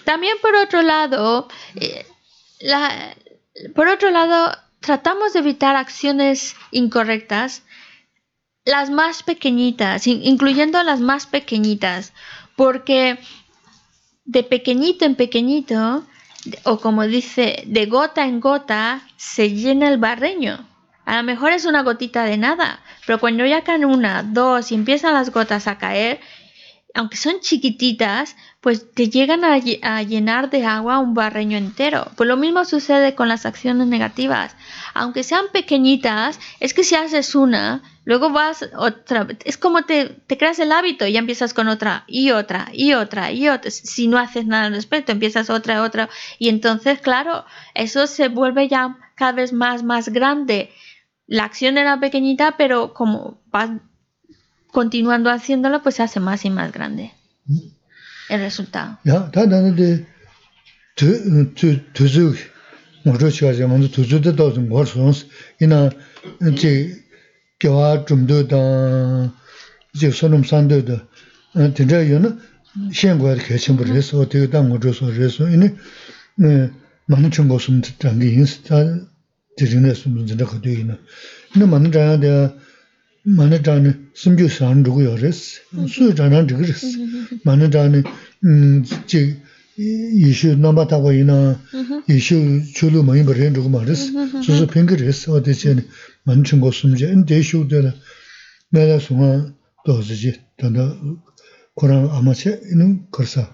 [0.04, 2.04] También por otro lado, eh,
[3.74, 7.62] por otro lado, tratamos de evitar acciones incorrectas,
[8.64, 12.12] las más pequeñitas, incluyendo las más pequeñitas,
[12.56, 13.18] porque
[14.24, 16.04] de pequeñito en pequeñito,
[16.64, 20.66] o como dice, de gota en gota, se llena el barreño.
[21.04, 24.74] A lo mejor es una gotita de nada, pero cuando ya caen una, dos y
[24.74, 26.20] empiezan las gotas a caer,
[26.94, 32.06] aunque son chiquititas, pues te llegan a, llenar de agua un barreño entero.
[32.16, 34.56] Pues lo mismo sucede con las acciones negativas.
[34.94, 39.26] Aunque sean pequeñitas, es que si haces una, luego vas otra.
[39.44, 42.94] Es como te, te creas el hábito y ya empiezas con otra y otra y
[42.94, 43.72] otra y otra.
[43.72, 46.08] Si no haces nada al respecto, empiezas otra, otra.
[46.38, 50.70] Y entonces, claro, eso se vuelve ya cada vez más, más grande.
[51.26, 53.70] La acción era pequeñita, pero como vas
[54.74, 57.12] continuando haciéndolo, pues se hace más y más grande
[58.28, 58.98] el resultado.
[59.04, 60.06] Ya, ta da de
[60.96, 61.06] tu
[61.54, 62.34] tu tu zu
[63.04, 65.14] mo zhe xia jia mo tu zu de dao zhen guo shuang
[65.60, 65.90] ina
[66.60, 66.72] ji
[67.60, 68.60] ge wa zhong de da
[69.92, 70.96] ji shen nom san de de
[71.54, 72.30] de zhe yu ne
[72.92, 75.46] xian guo de ke qian bu zhe su de da mo zhe su zhe su
[75.46, 75.68] ina
[76.36, 76.70] ne
[77.08, 78.76] ma ne chen guo shen de zhang ge yin ta
[79.56, 82.32] de zhen ne su zhen de he de
[83.24, 86.84] mana dhani simgyu san dhugu yo res, suyu dhanan dhugu res.
[87.44, 88.04] Mana dhani
[88.42, 89.36] mm, chi
[89.76, 91.58] yishu namba takwa ina,
[92.06, 92.36] yishu
[92.76, 94.10] chulu mayinba ren dhugu ma res,
[94.44, 95.72] susu pingi res, wade chi
[96.26, 97.94] mana chingo sumja, in deshu dhela,
[98.72, 99.52] mela sunga
[99.86, 100.94] dozi chi, tanda
[101.76, 103.48] Kurang ama che, inu karsa,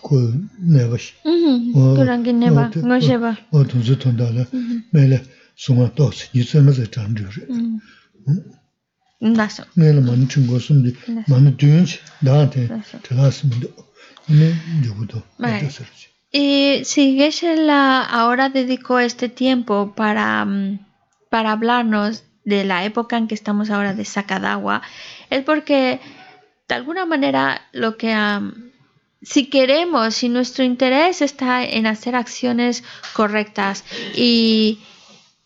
[0.00, 0.14] ku
[0.60, 1.12] neba shi.
[1.24, 3.36] Kurangi neba, ngoshe ba.
[3.50, 4.46] O tunzu tanda la,
[4.92, 5.18] mela
[5.56, 7.48] sunga dozi, nisu maza dhan dhugu res.
[9.20, 10.26] 나서 내가 많이
[16.32, 20.78] Y Sigeshela ahora dedicó este tiempo para, um,
[21.28, 24.80] para hablarnos de la época en que estamos ahora de Sakadawa,
[25.28, 26.00] es porque
[26.68, 28.52] de alguna manera lo que um,
[29.22, 34.78] si queremos, si nuestro interés está en hacer acciones correctas y,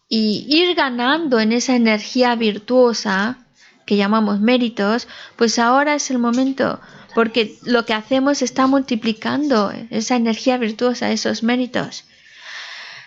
[0.09, 3.44] y ir ganando en esa energía virtuosa,
[3.87, 6.81] que llamamos méritos, pues ahora es el momento,
[7.15, 12.05] porque lo que hacemos está multiplicando esa energía virtuosa, esos méritos.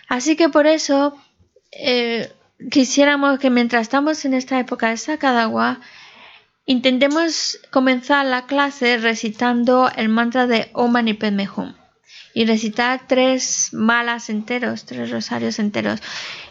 [0.08, 1.16] Así que por eso
[1.72, 2.32] eh,
[2.70, 5.80] quisiéramos que mientras estamos en esta época de Sakadawa,
[6.64, 11.74] intentemos comenzar la clase recitando el mantra de Om Mani Padme Hum
[12.34, 16.00] y recitar tres malas enteros, tres rosarios enteros.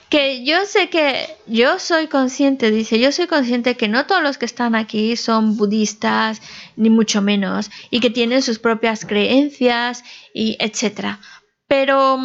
[0.09, 4.37] Que yo sé que yo soy consciente, dice, yo soy consciente que no todos los
[4.37, 6.41] que están aquí son budistas,
[6.77, 11.19] ni mucho menos, y que tienen sus propias creencias, y etcétera.
[11.67, 12.19] Pero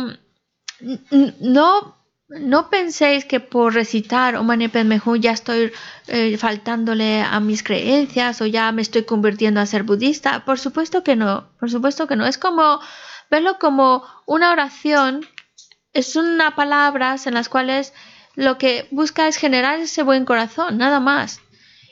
[1.41, 2.03] no
[2.41, 5.73] no penséis que por recitar Om Mani Padme Hum ya estoy
[6.09, 10.45] eh, faltándole a mis creencias o ya me estoy convirtiendo a ser budista.
[10.45, 12.27] Por supuesto que no, por supuesto que no.
[12.27, 12.81] Es como
[13.31, 15.27] verlo como una oración,
[15.93, 17.93] es una palabras en las cuales
[18.35, 21.41] lo que busca es generar ese buen corazón, nada más.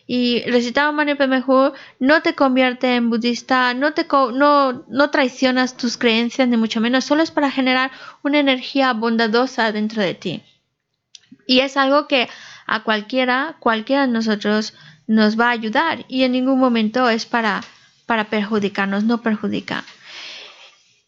[0.06, 5.96] Y recitar Mani Hum no te convierte en budista, no, te no, no traicionas tus
[5.96, 10.42] creencias, ni mucho menos, solo es para generar una energía bondadosa dentro de ti.
[11.46, 12.28] Y es algo que
[12.66, 14.74] a cualquiera, cualquiera de nosotros
[15.06, 17.60] nos va a ayudar y en ningún momento es para,
[18.06, 19.84] para perjudicarnos, no perjudica.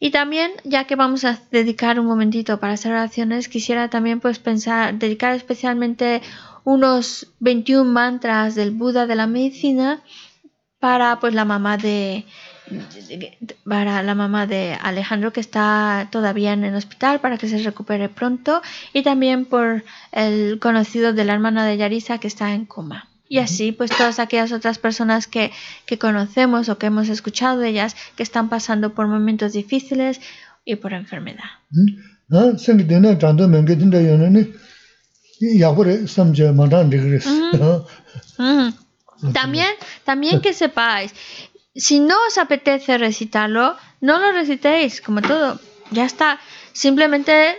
[0.04, 4.40] Y también, ya que vamos a dedicar un momentito para hacer oraciones, quisiera también pues
[4.40, 6.22] pensar, dedicar especialmente
[6.64, 10.02] unos 21 mantras del Buda de la medicina
[10.80, 12.24] para pues la mamá de
[13.64, 18.08] para la mamá de Alejandro que está todavía en el hospital para que se recupere
[18.08, 18.60] pronto
[18.92, 23.11] y también por el conocido de la hermana de Yarisa que está en coma.
[23.32, 25.52] Y así, pues todas aquellas otras personas que,
[25.86, 30.20] que conocemos o que hemos escuchado de ellas que están pasando por momentos difíciles
[30.66, 31.48] y por enfermedad.
[39.32, 39.70] También,
[40.04, 41.14] también que sepáis,
[41.74, 45.58] si no os apetece recitarlo, no lo recitéis, como todo,
[45.90, 46.38] ya está.
[46.74, 47.56] Simplemente,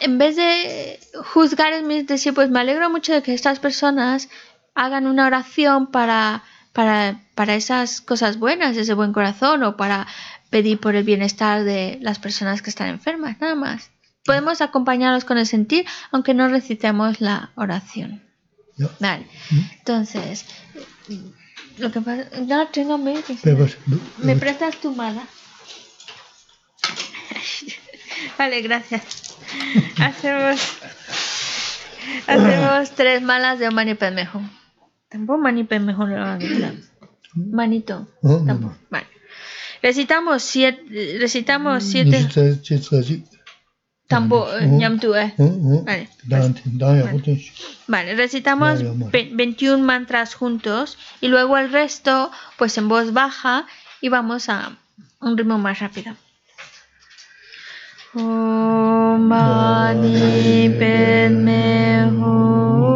[0.00, 0.98] en vez de
[1.32, 4.28] juzgar en mis pues me alegro mucho de que estas personas
[4.74, 10.06] hagan una oración para, para, para esas cosas buenas, ese buen corazón, o para
[10.50, 13.90] pedir por el bienestar de las personas que están enfermas, nada más
[14.24, 18.22] podemos acompañarlos con el sentir, aunque no recitemos la oración.
[19.00, 19.26] Vale.
[19.78, 20.46] Entonces,
[21.78, 23.22] lo que pasa, no tengo medio.
[24.18, 25.26] ¿Me prestas tu mala?
[28.38, 29.36] vale, gracias.
[30.00, 30.60] Hacemos,
[32.26, 34.40] hacemos tres malas de un manipemejo.
[35.12, 36.72] Tampoco manipemejo lo van a
[37.34, 38.08] Manito.
[38.22, 38.76] Tampoco.
[38.90, 39.06] Vale.
[39.82, 41.18] Recitamos siete.
[41.20, 42.28] Recitamos siete.
[44.10, 45.34] Ñamtu, eh.
[45.84, 46.08] Vale.
[47.86, 53.66] Vale, recitamos 21 mantras juntos y luego el resto, pues en voz baja
[54.00, 54.76] y vamos a
[55.20, 56.14] un ritmo más rápido.
[58.14, 62.91] Om Mani Padme Hum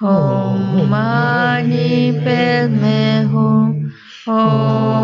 [0.00, 3.92] Om Mani Padme Hum
[4.26, 4.97] Om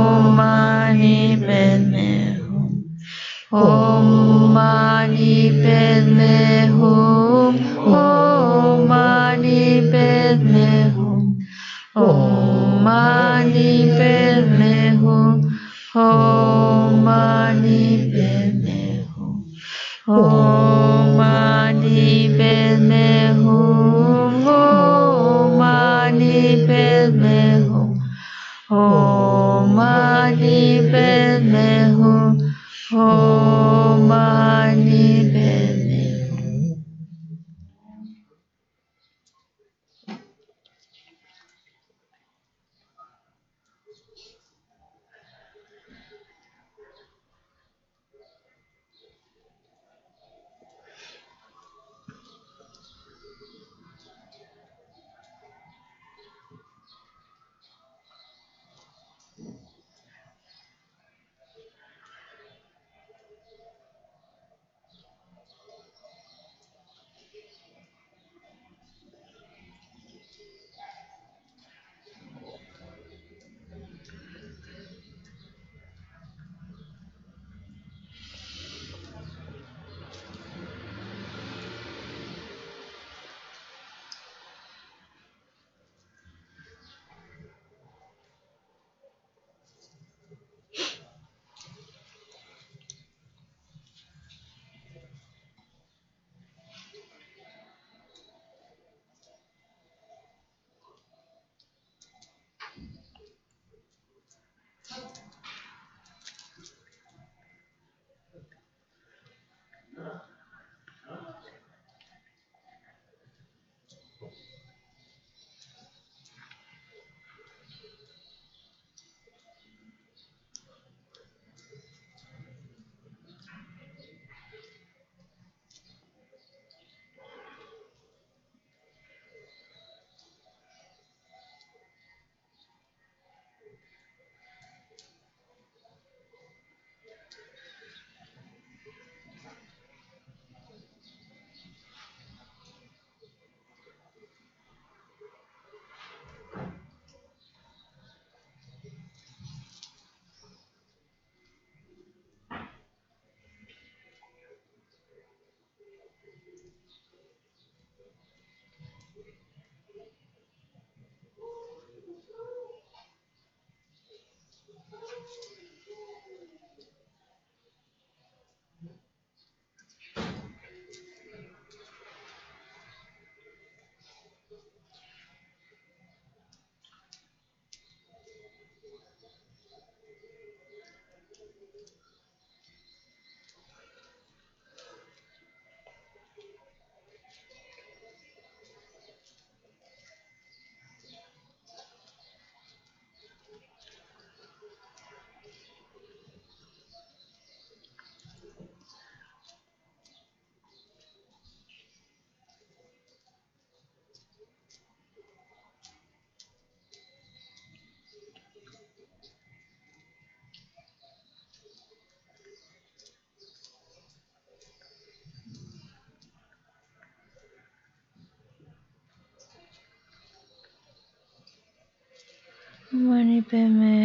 [222.95, 223.99] मणिपमे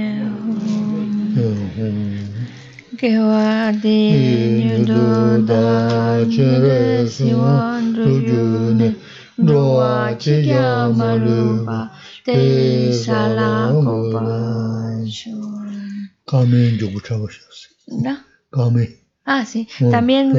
[3.00, 4.02] Kewadi
[4.60, 8.96] nyududa chere siwan rujune
[9.38, 11.92] Drowa chigya maluba
[12.26, 14.26] te salakoba
[15.08, 17.68] shun Kame njogu chawa shasi
[18.04, 18.14] Da?
[18.52, 18.99] Kame
[19.32, 19.67] Ah, sí.
[19.91, 20.34] También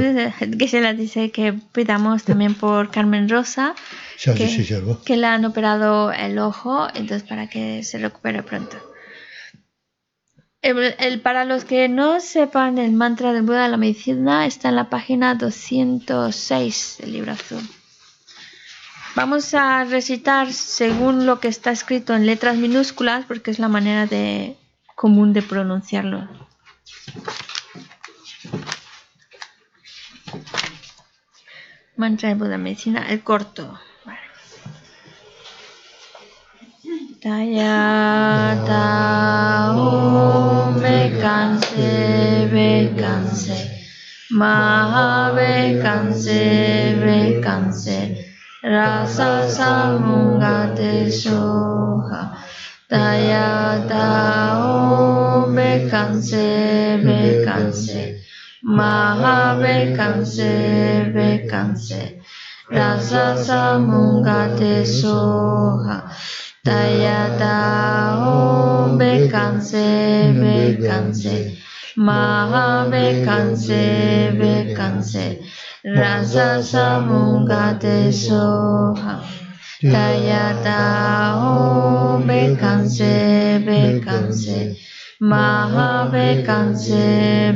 [0.59, 3.76] Geshe-la dice que pidamos también por Carmen Rosa
[4.20, 8.76] que, que le han operado el ojo, entonces para que se recupere pronto.
[10.61, 14.74] El, para los que no sepan el mantra del Buda de la medicina, está en
[14.74, 17.62] la página 206 del libro azul.
[19.14, 24.07] Vamos a recitar según lo que está escrito en letras minúsculas, porque es la manera
[24.07, 24.57] de,
[24.97, 26.28] común de pronunciarlo.
[31.97, 33.78] Mantra del Buda de la medicina, el corto.
[37.20, 38.87] Tayata
[39.76, 43.59] Om Vekanse Vekanse
[44.31, 48.24] Maha Vekanse Vekanse
[48.62, 52.33] Rasa Samungate Soha
[52.89, 58.20] Tayata Om Vekanse Vekanse
[58.63, 62.21] Maha Vekanse Vekanse
[62.71, 66.13] Rasa Samungate Soha.
[66.63, 71.57] Tayata Om Bekanse Bekanse
[71.97, 75.43] Maha Bekanse Bekanse
[75.83, 79.25] Rasa Samungate Soha.
[79.81, 84.89] Tayata Om Bekanse Bekanse
[85.23, 87.53] Maha Bekanse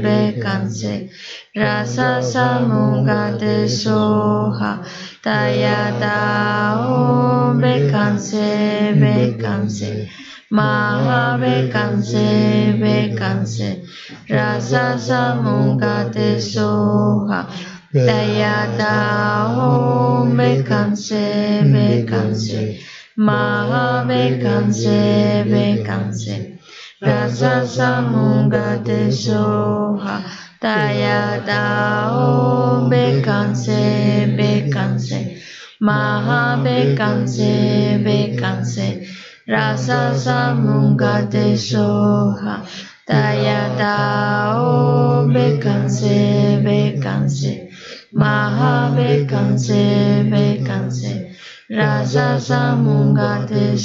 [1.56, 4.84] Rasa Samungate Soha
[5.22, 10.10] Tayata Om Bekanse Bekanse
[10.50, 12.28] Maha Bekanse
[14.28, 17.48] Rasa Samungate Soha
[17.94, 22.78] Tayata Om Bekanse Bekanse
[23.16, 26.53] Maha Bekanse Bekanse
[27.04, 30.24] Rasa Samungate Soha
[30.58, 35.36] Tayata Om Bekanse Bekanse
[35.80, 39.04] Maha Bekanse Bekanse
[39.46, 42.64] Rasa Samungate Soha
[43.06, 47.68] Tayata Om Bekanse Bekanse
[48.14, 51.36] Maha Bekanse Bekanse
[51.68, 53.76] Rasa Samungate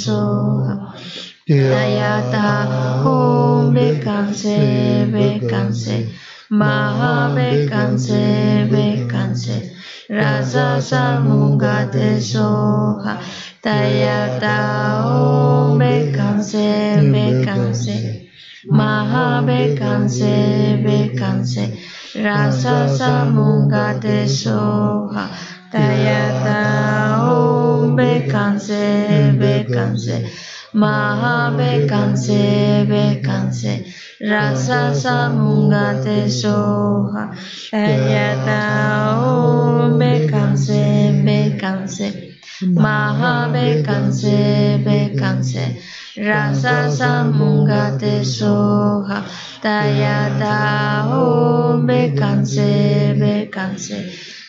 [1.50, 6.06] Soha Tayata Om Bekanse Bekanse
[6.50, 9.74] Maha Bekanse Bekanse
[10.08, 13.18] Rasa Samungate Soha
[13.60, 18.28] Tayata Om Bekanse Bekanse
[18.66, 21.74] Maha Bekanse Bekanse
[22.14, 25.26] Rasa Samungate Soha
[25.72, 30.30] Tayata Om Bekanse Bekanse
[30.72, 33.82] Mahabekanse bekanse
[34.22, 37.34] rasa samungate soha
[37.74, 41.10] Ayata om bekanse.
[41.26, 45.74] Bekanse Mahabekanse bekanse
[46.22, 49.26] rasa samungate soha
[49.62, 54.06] Tayata om bekanse bekanse.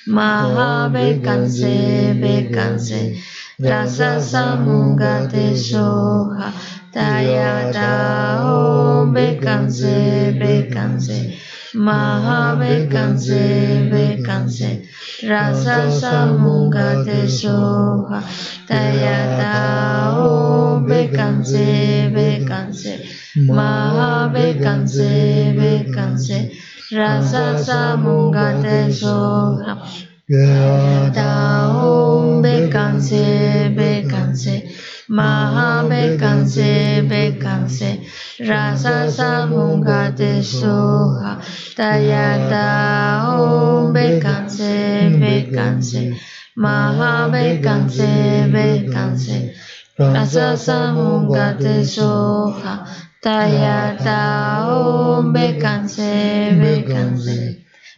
[0.08, 1.74] Mahabekanse
[2.22, 3.18] bekanse
[3.62, 6.52] bekanse Rasa samungate soha
[6.92, 11.38] Tayata Om Bekanse Bekanse
[11.76, 14.88] Mahabekanse Bekanse
[15.30, 18.24] Rasa Samungate Soha
[18.68, 23.06] Tayata O Bekanse Bekanse
[23.38, 26.52] Mahabekanse Bekanse
[26.92, 34.64] Rasa Samungate Soha Tayata O Bekanse Bekanse
[35.10, 38.00] Maha Bekanse Bekanse
[38.40, 41.36] Rasa Samungate Soha
[41.76, 46.16] Tayata Om Bekanse Bekanse
[46.56, 49.54] Maha Bekanse Bekanse
[50.00, 52.88] Rasa Samungate Soha
[53.22, 57.51] Tayata Om Bekanse Bekanse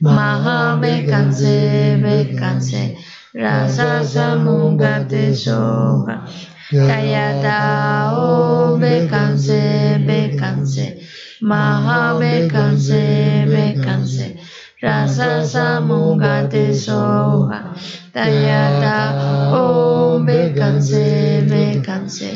[0.03, 2.97] Maha Bekanse Bekanse
[3.33, 6.27] Rasa Samungate Soha
[6.69, 10.99] Tayata o Bekanse Bekanse
[11.41, 14.37] Maha Bekanse Bekanse
[14.83, 17.71] Rasa Samungate Soha
[18.13, 22.29] Tayata o Bekanse Bekanse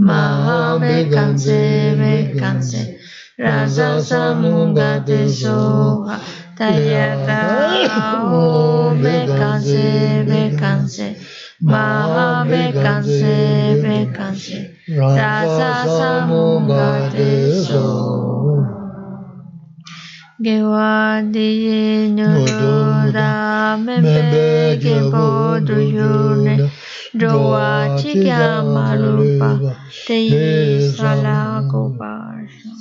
[0.00, 2.96] Maha Bekanse Bekanse
[3.38, 6.18] Rasa Samungate Soha
[6.60, 7.40] Tayata
[7.88, 11.16] Om Bekanse Bekanse
[11.62, 18.60] Maha Bekanse Bekanse Rasa Samungate So
[20.44, 23.30] Gewa Diye Nyuruda
[23.80, 26.70] Membe Gepo Duyune
[27.16, 29.50] Doa Chikya Malupa
[30.06, 32.79] Te Sala Kopasha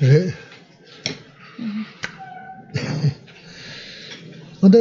[0.00, 0.34] re.
[4.62, 4.78] Onda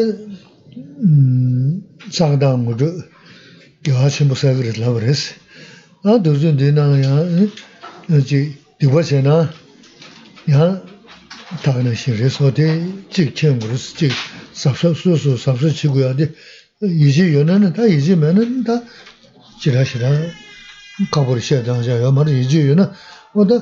[1.03, 3.03] mm, sagda ngudu
[3.83, 5.33] gyawa chenpo sagir lawa res
[6.03, 7.13] a durzun di na ya
[8.09, 9.49] eh, ji diwa che na
[10.45, 10.81] ya
[11.63, 12.67] tagna shin res o di
[13.11, 14.13] jik chen nguru si jik
[14.53, 16.27] sapsa su su sapsa chi guya di
[16.81, 18.83] yiji yonan ta yiji menan ta
[19.59, 20.09] shira shira
[21.11, 22.95] kabur she dang ya mara yiji yonan.
[23.35, 23.61] Yō nā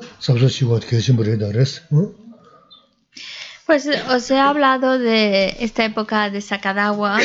[3.65, 7.19] Pues os he hablado de esta época de Sakadawa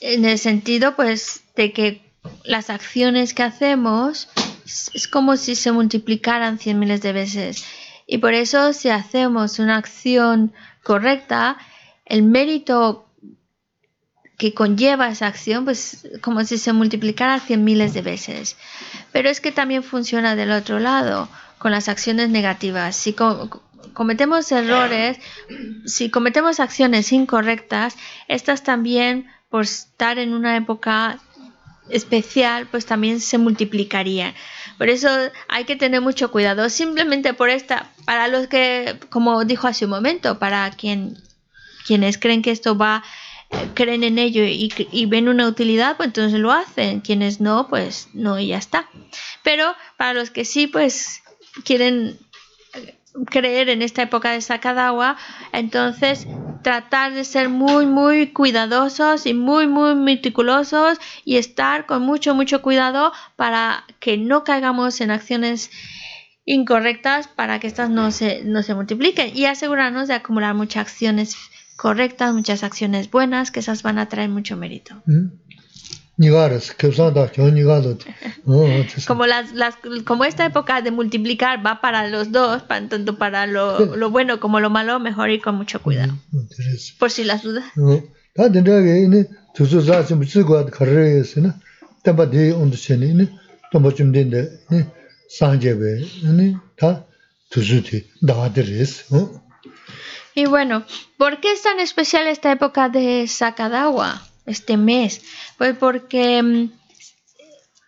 [0.00, 2.00] en el sentido pues de que
[2.44, 4.28] las acciones que hacemos
[4.94, 7.64] es como si se multiplicaran cien miles de veces.
[8.06, 10.52] Y por eso si hacemos una acción
[10.84, 11.58] correcta
[12.04, 13.08] el mérito
[14.38, 18.56] que conlleva esa acción, pues como si se multiplicara cien miles de veces.
[19.12, 21.28] Pero es que también funciona del otro lado,
[21.58, 22.96] con las acciones negativas.
[22.96, 23.14] Si
[23.92, 25.18] cometemos errores,
[25.86, 27.96] si cometemos acciones incorrectas,
[28.28, 31.18] estas también, por estar en una época
[31.90, 34.34] especial, pues también se multiplicarían.
[34.76, 35.08] Por eso
[35.48, 36.68] hay que tener mucho cuidado.
[36.68, 41.18] Simplemente por esta, para los que, como dijo hace un momento, para quien,
[41.86, 43.02] quienes creen que esto va
[43.74, 47.00] creen en ello y, ven una utilidad, pues entonces lo hacen.
[47.00, 48.88] Quienes no, pues no y ya está.
[49.42, 51.22] Pero para los que sí, pues
[51.64, 52.18] quieren
[53.30, 55.16] creer en esta época de Sakadawa,
[55.52, 56.26] entonces
[56.62, 62.62] tratar de ser muy, muy cuidadosos y muy, muy meticulosos y estar con mucho, mucho
[62.62, 65.70] cuidado para que no caigamos en acciones
[66.44, 71.36] incorrectas para que estas no se, no se multipliquen y asegurarnos de acumular muchas acciones
[71.78, 75.00] correctas, muchas acciones buenas, que esas van a traer mucho mérito.
[79.06, 83.46] como, las, las, como esta época de multiplicar va para los dos, para, tanto para
[83.46, 86.14] lo, lo, bueno como lo malo, mejor ir con mucho cuidado.
[86.98, 87.64] Por si las dudas.
[100.38, 100.84] Y bueno,
[101.16, 105.20] ¿por qué es tan especial esta época de Sakadawa, este mes?
[105.56, 106.70] Pues porque mm,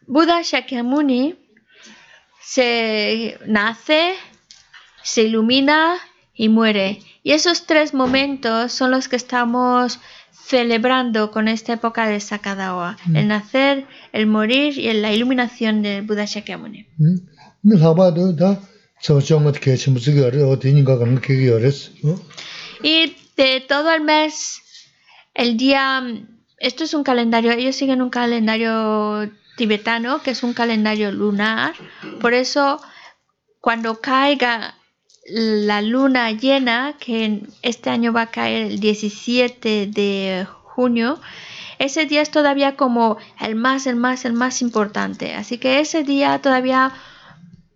[0.08, 1.36] Buda Shakyamuni
[2.42, 4.14] se nace,
[5.04, 5.94] se ilumina
[6.34, 6.98] y muere.
[7.22, 10.00] Y esos tres momentos son los que estamos
[10.32, 13.14] celebrando con esta época de Sakadawa, mm.
[13.14, 16.88] el nacer, el morir y la iluminación de Buda Shakyamuni.
[16.98, 17.14] Mm.
[22.82, 24.60] Y de todo el mes,
[25.34, 26.02] el día,
[26.58, 31.74] esto es un calendario, ellos siguen un calendario tibetano, que es un calendario lunar,
[32.20, 32.80] por eso
[33.60, 34.74] cuando caiga
[35.26, 41.20] la luna llena, que este año va a caer el 17 de junio,
[41.78, 45.34] ese día es todavía como el más, el más, el más importante.
[45.34, 46.92] Así que ese día todavía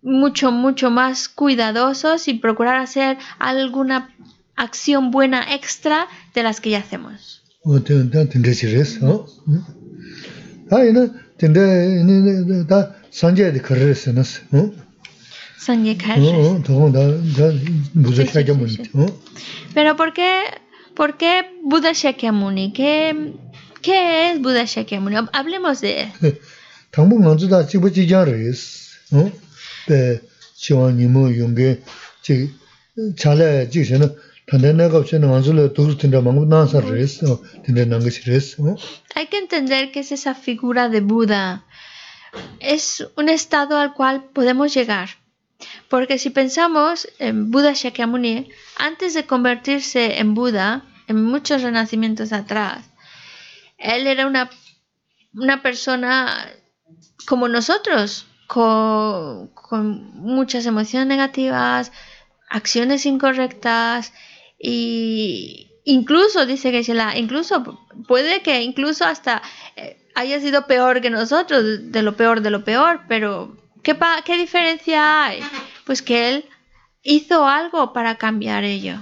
[0.05, 4.15] mucho, mucho más cuidadosos y procurar hacer alguna
[4.55, 7.41] acción buena extra de las que ya hacemos.
[19.73, 20.41] Pero ¿por qué,
[20.93, 22.71] ¿por qué Buda Shakyamuni?
[22.73, 23.33] ¿Qué,
[23.81, 25.15] ¿Qué es Buda Shakyamuni?
[25.33, 26.39] Hablemos de él.
[39.15, 41.65] Hay que entender que es esa figura de Buda.
[42.59, 45.09] Es un estado al cual podemos llegar.
[45.89, 52.85] Porque si pensamos en Buda Shakyamuni, antes de convertirse en Buda, en muchos renacimientos atrás,
[53.77, 54.49] él era una,
[55.33, 56.51] una persona
[57.25, 61.91] como nosotros, con, con muchas emociones negativas,
[62.49, 64.13] acciones incorrectas
[64.59, 69.41] y incluso, dice que la incluso puede que incluso hasta
[69.75, 74.37] eh, haya sido peor que nosotros, de lo peor de lo peor, pero ¿qué, qué
[74.37, 75.39] diferencia hay?
[75.85, 76.45] Pues que él
[77.03, 79.01] hizo algo para cambiar ello.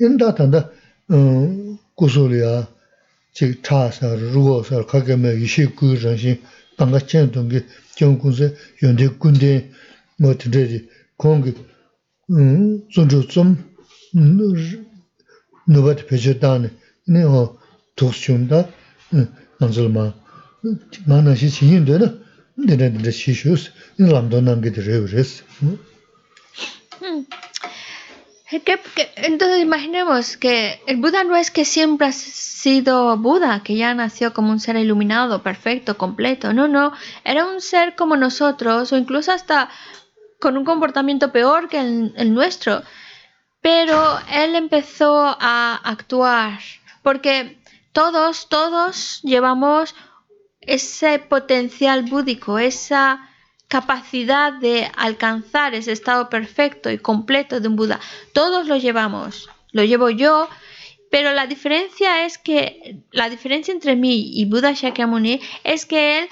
[0.00, 0.70] 인다 단다
[1.10, 2.68] 음 고소리야
[3.32, 6.42] 지 차사 루고서 가게메 이시 구정신
[6.76, 7.64] 방가 챘던 게
[7.96, 9.70] 경군세 연대 군대
[10.18, 11.54] 뭐 드레지 공기
[12.30, 13.56] 음 존조 좀
[15.66, 16.70] 노바트 페제다네
[17.08, 17.56] 네어
[17.96, 18.68] 도스준다
[19.60, 20.14] 안절마
[21.06, 22.22] 만나시 지인데는
[27.01, 27.23] Hmm.
[29.17, 34.33] Entonces imaginemos que el Buda no es que siempre ha sido Buda, que ya nació
[34.33, 36.53] como un ser iluminado, perfecto, completo.
[36.53, 36.93] No, no,
[37.23, 39.69] era un ser como nosotros o incluso hasta
[40.39, 42.83] con un comportamiento peor que el nuestro.
[43.61, 46.59] Pero él empezó a actuar
[47.01, 47.57] porque
[47.91, 49.95] todos, todos llevamos
[50.65, 53.29] ese potencial búdico, esa
[53.67, 57.99] capacidad de alcanzar ese estado perfecto y completo de un Buda.
[58.33, 60.47] Todos lo llevamos, lo llevo yo,
[61.09, 66.29] pero la diferencia es que la diferencia entre mí y Buda Shakyamuni es que él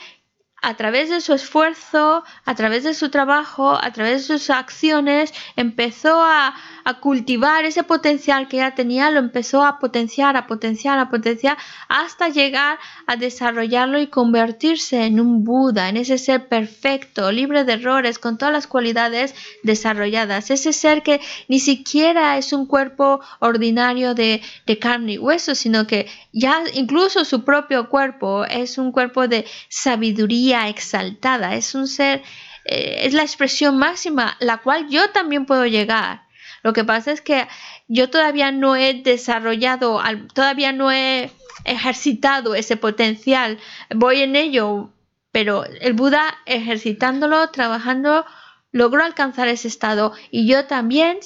[0.63, 5.33] a través de su esfuerzo, a través de su trabajo, a través de sus acciones,
[5.57, 6.55] empezó a,
[6.99, 11.57] cultivar ese potencial que ya tenía, lo empezó a potenciar, a potenciar, a potenciar,
[11.87, 12.77] hasta llegar
[13.07, 18.37] a desarrollarlo y convertirse en un Buda, en ese ser perfecto, libre de errores, con
[18.37, 20.51] todas las cualidades desarrolladas.
[20.51, 25.87] Ese ser que ni siquiera es un cuerpo ordinario de, de carne y hueso, sino
[25.87, 32.23] que ya incluso su propio cuerpo es un cuerpo de sabiduría exaltada, es un ser,
[32.65, 36.23] eh, es la expresión máxima, la cual yo también puedo llegar.
[36.63, 37.47] Lo que pasa es que
[37.87, 40.01] yo todavía no he desarrollado,
[40.33, 41.29] todavía no he
[41.65, 43.59] ejercitado ese potencial,
[43.93, 44.89] voy en ello,
[45.31, 48.25] pero el Buda ejercitándolo, trabajando,
[48.71, 51.19] logró alcanzar ese estado y yo también.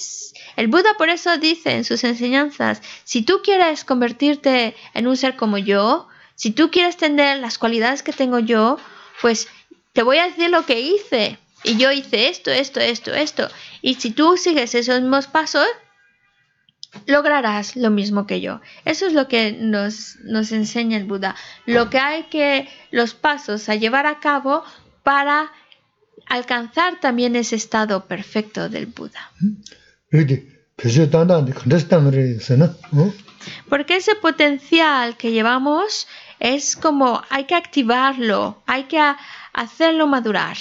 [0.56, 5.36] El Buda por eso dice en sus enseñanzas, si tú quieres convertirte en un ser
[5.36, 8.78] como yo, si tú quieres tener las cualidades que tengo yo,
[9.20, 9.48] pues
[9.92, 11.38] te voy a decir lo que hice.
[11.64, 13.48] Y yo hice esto, esto, esto, esto.
[13.82, 15.66] Y si tú sigues esos mismos pasos,
[17.06, 18.60] lograrás lo mismo que yo.
[18.84, 21.36] Eso es lo que nos, nos enseña el Buda.
[21.66, 24.64] Lo que hay que, los pasos a llevar a cabo
[25.02, 25.52] para
[26.26, 29.32] alcanzar también ese estado perfecto del Buda.
[33.68, 36.06] Porque ese potencial que llevamos
[36.38, 39.00] es como hay que activarlo, hay que
[39.52, 40.56] hacerlo madurar.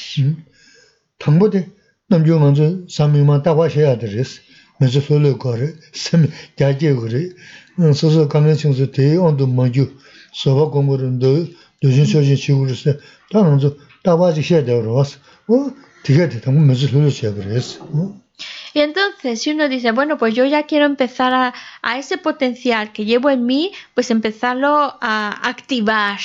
[18.74, 22.92] Y entonces, si uno dice, bueno, pues yo ya quiero empezar a, a, ese potencial
[22.94, 26.20] que llevo en mí, pues empezarlo a activar.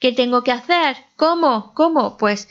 [0.00, 0.96] ¿Qué tengo que hacer?
[1.16, 1.72] ¿Cómo?
[1.74, 2.16] ¿Cómo?
[2.16, 2.48] Pues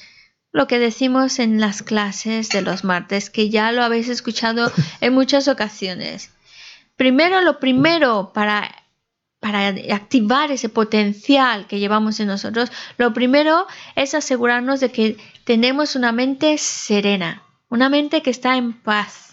[0.52, 4.72] lo que decimos en las clases de los martes, que ya lo habéis escuchado
[5.02, 6.32] en muchas ocasiones.
[6.96, 8.76] primero lo primero para
[9.42, 15.96] para activar ese potencial que llevamos en nosotros, lo primero es asegurarnos de que tenemos
[15.96, 19.31] una mente serena, una mente que está en paz,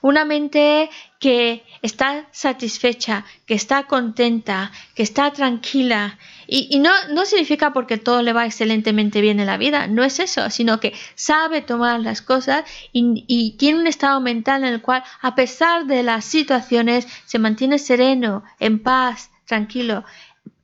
[0.00, 6.18] una mente que está satisfecha, que está contenta, que está tranquila.
[6.46, 10.18] Y, no, no, significa porque todo le va excelentemente bien en la vida, no es
[10.18, 15.04] eso, sino que sabe tomar las cosas y, tiene un estado mental en el cual,
[15.20, 20.04] a pesar de las situaciones, se mantiene sereno, en paz, tranquilo.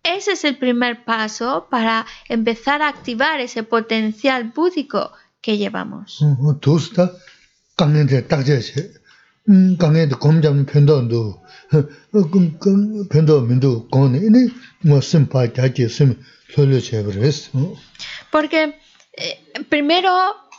[0.03, 6.21] Ese es el primer paso para empezar a activar ese potencial búdico que llevamos.
[18.31, 18.79] Porque
[19.17, 19.39] eh,
[19.69, 20.13] primero,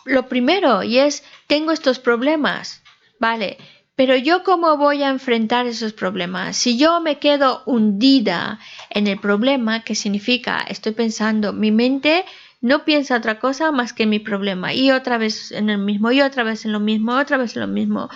[0.06, 2.82] lo primero, y es, tengo estos problemas,
[3.20, 3.58] ¿vale?
[3.96, 6.56] Pero yo cómo voy a enfrentar esos problemas?
[6.56, 8.60] Si yo me quedo hundida
[8.90, 10.62] en el problema, ¿qué significa?
[10.68, 12.24] Estoy pensando, mi mente
[12.62, 16.22] no piensa otra cosa más que mi problema y otra vez en el mismo y
[16.22, 18.10] otra vez en lo mismo, otra vez en lo mismo.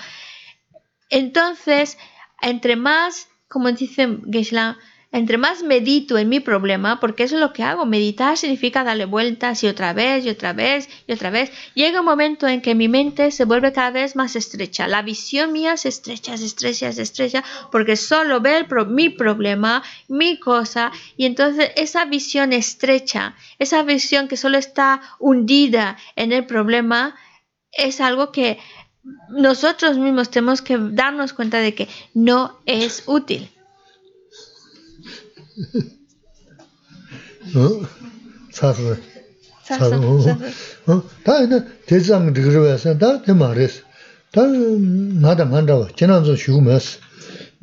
[1.11, 1.99] Entonces,
[2.41, 4.55] entre más, como dice Geshe
[5.13, 9.03] entre más medito en mi problema, porque eso es lo que hago, meditar significa darle
[9.03, 12.75] vueltas y otra vez y otra vez y otra vez, llega un momento en que
[12.75, 16.93] mi mente se vuelve cada vez más estrecha, la visión mía se estrecha, se estrecha,
[16.93, 17.43] se estrecha,
[17.73, 24.37] porque solo ve mi problema, mi cosa, y entonces esa visión estrecha, esa visión que
[24.37, 27.15] solo está hundida en el problema,
[27.73, 28.59] es algo que
[29.30, 33.48] nosotros mismos tenemos que darnos cuenta de que no es útil.
[38.50, 38.96] 사서
[39.64, 39.96] 사서
[40.86, 43.82] 어 다이나 대장 들으려서 다 대마레스
[44.32, 46.98] 다 나다 만다고 지난주 쉬우면서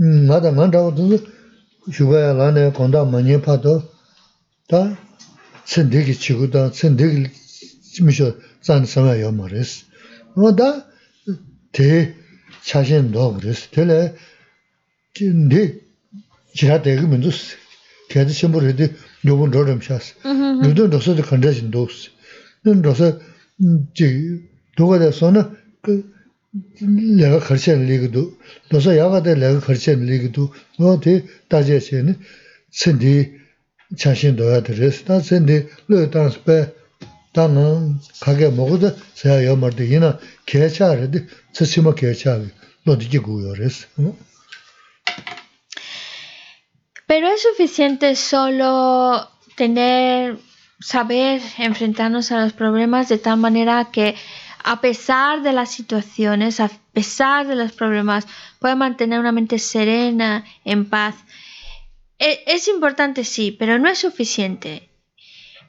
[0.02, 1.20] 음 나다 만다고도
[1.92, 3.84] 쉬어야 라네 건다 많이 파도
[4.68, 4.98] 다
[5.66, 7.30] 선대기 치고다 선대기
[7.94, 9.86] 치면서 산 상하여 말레스
[10.36, 10.88] 어다
[11.79, 11.91] tē
[12.67, 13.99] chāshēn dōg rēs, tē lē
[15.19, 15.63] ndē
[16.59, 17.57] jirā tēgī mīndu sī,
[18.11, 18.89] kēdī shēmbō rē tē
[19.29, 22.11] nyōbōn rō rēm shās, nyōbōn rōsō tē khantā shīn dōg sī,
[22.67, 23.11] nyōbōn rōsō
[23.99, 24.11] jī
[24.79, 25.45] dōgā tē sō na
[25.89, 28.25] lēgā kharchēn līgī dō,
[28.75, 30.49] rōsō yāgā tē lēgā kharchēn līgī dō,
[30.83, 31.15] nō tē
[31.53, 32.17] tājē shēni
[32.83, 33.15] sēndī
[33.95, 36.07] chāshēn dōgā tē rēs, tā sēndī lō
[47.07, 50.39] Pero es suficiente solo tener,
[50.81, 54.15] saber enfrentarnos a los problemas de tal manera que
[54.63, 58.27] a pesar de las situaciones, a pesar de los problemas,
[58.59, 61.15] pueda mantener una mente serena, en paz.
[62.19, 64.88] E, es, importante, sí, pero no es suficiente.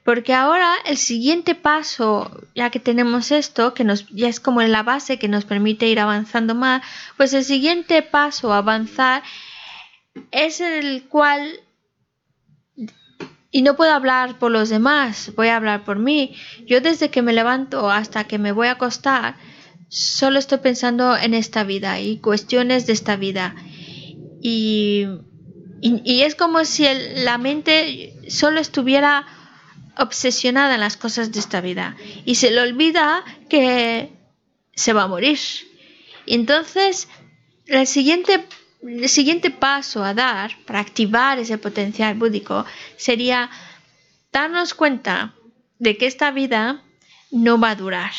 [0.04, 4.82] Porque ahora el siguiente paso, ya que tenemos esto, que nos, ya es como la
[4.82, 6.82] base que nos permite ir avanzando más,
[7.16, 9.22] pues el siguiente paso a avanzar
[10.30, 11.60] es el cual,
[13.50, 16.34] y no puedo hablar por los demás, voy a hablar por mí.
[16.66, 19.36] Yo desde que me levanto hasta que me voy a acostar,
[19.88, 23.54] solo estoy pensando en esta vida y cuestiones de esta vida.
[24.40, 25.06] Y,
[25.82, 26.86] y, es como si
[27.16, 29.26] la mente solo estuviera
[30.00, 34.10] obsesionada en las cosas de esta vida y se le olvida que
[34.74, 35.38] se va a morir.
[36.26, 37.08] entonces,
[37.66, 38.44] el siguiente
[38.82, 42.64] el siguiente paso a dar para activar ese potencial búdico
[42.96, 43.50] sería
[44.32, 45.34] darnos cuenta
[45.78, 46.82] de que esta vida
[47.30, 48.12] no va a durar,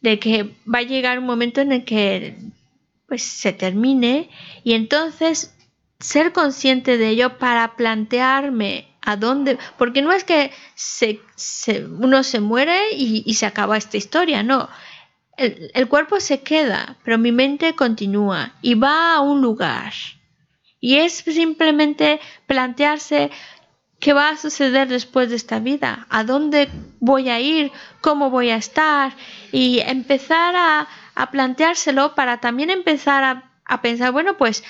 [0.00, 2.36] de que va a llegar un momento en el que
[3.06, 4.28] pues se termine
[4.62, 5.54] y entonces
[5.98, 11.18] ser consciente de ello para plantearme a dónde, porque no es que se,
[11.98, 14.68] uno se muere y, se acaba esta historia, no,
[15.38, 19.94] el, cuerpo se queda, pero mi mente continúa y va a un lugar.
[20.78, 23.30] Y es simplemente plantearse
[23.98, 26.68] qué va a suceder después de esta vida, a dónde
[27.00, 29.14] voy a ir, cómo voy a estar
[29.52, 30.86] y empezar a,
[31.32, 34.62] planteárselo para también empezar a, a pensar, bueno, pues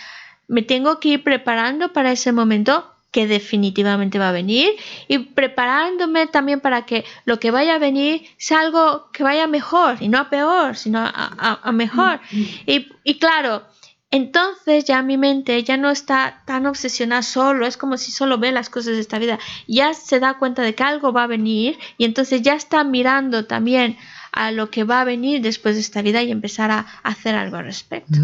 [0.46, 4.70] me tengo que ir preparando para ese momento que definitivamente va a venir.
[5.08, 9.96] Y preparándome también para que lo que vaya a venir sea algo que vaya mejor
[10.00, 12.20] y no a peor, sino a, mejor.
[12.66, 13.62] Y, y, claro,
[14.10, 18.52] entonces ya mi mente ya no está tan obsesionada solo, es como si solo ve
[18.52, 21.78] las cosas de esta vida, ya se da cuenta de que algo va a venir
[21.98, 23.98] y entonces ya está mirando también
[24.32, 27.56] a lo que va a venir después de esta vida y empezar a hacer algo
[27.56, 28.18] al respecto.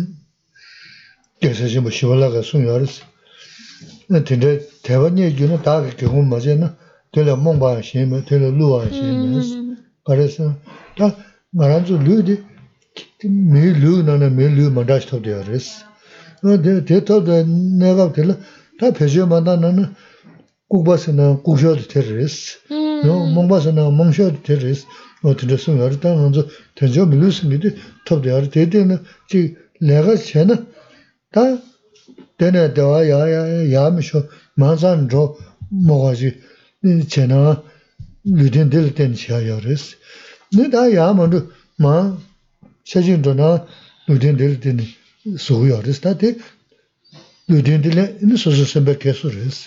[4.09, 6.77] 근데 대원 얘기는 다 경험 맞잖아.
[7.13, 9.77] 되려 몽바 심에 되려 루아 심에.
[10.05, 10.55] 그래서
[10.99, 11.17] 다
[11.51, 12.43] 말한주 류디
[13.25, 15.43] 미 류나는 미 류만 다시 터져요.
[16.43, 17.45] 근데 대터도
[17.79, 18.37] 내가 될
[18.81, 19.95] 다 배지만 나는
[20.69, 22.59] 국바스나 국셔도 테러리스
[23.05, 24.87] 노 몽바스나 몽셔도 테러리스
[25.23, 27.77] 어떻게 쓰면 일단 먼저 대저 밀루스미디
[28.07, 28.99] 톱대야 되되는
[29.29, 30.67] 지 내가 쟤는
[31.31, 31.41] 다
[39.45, 39.85] yā rēs.
[40.55, 41.41] Nē tā yā mā rō
[41.85, 41.95] mā
[42.87, 43.51] chā jīn rō nā
[44.09, 44.83] lū tēn tēl tēn
[45.47, 46.01] sō yā rēs.
[46.05, 46.35] Tā tē
[47.51, 49.63] lū tēn tēl nē sō sō sēmbē kē sō rēs.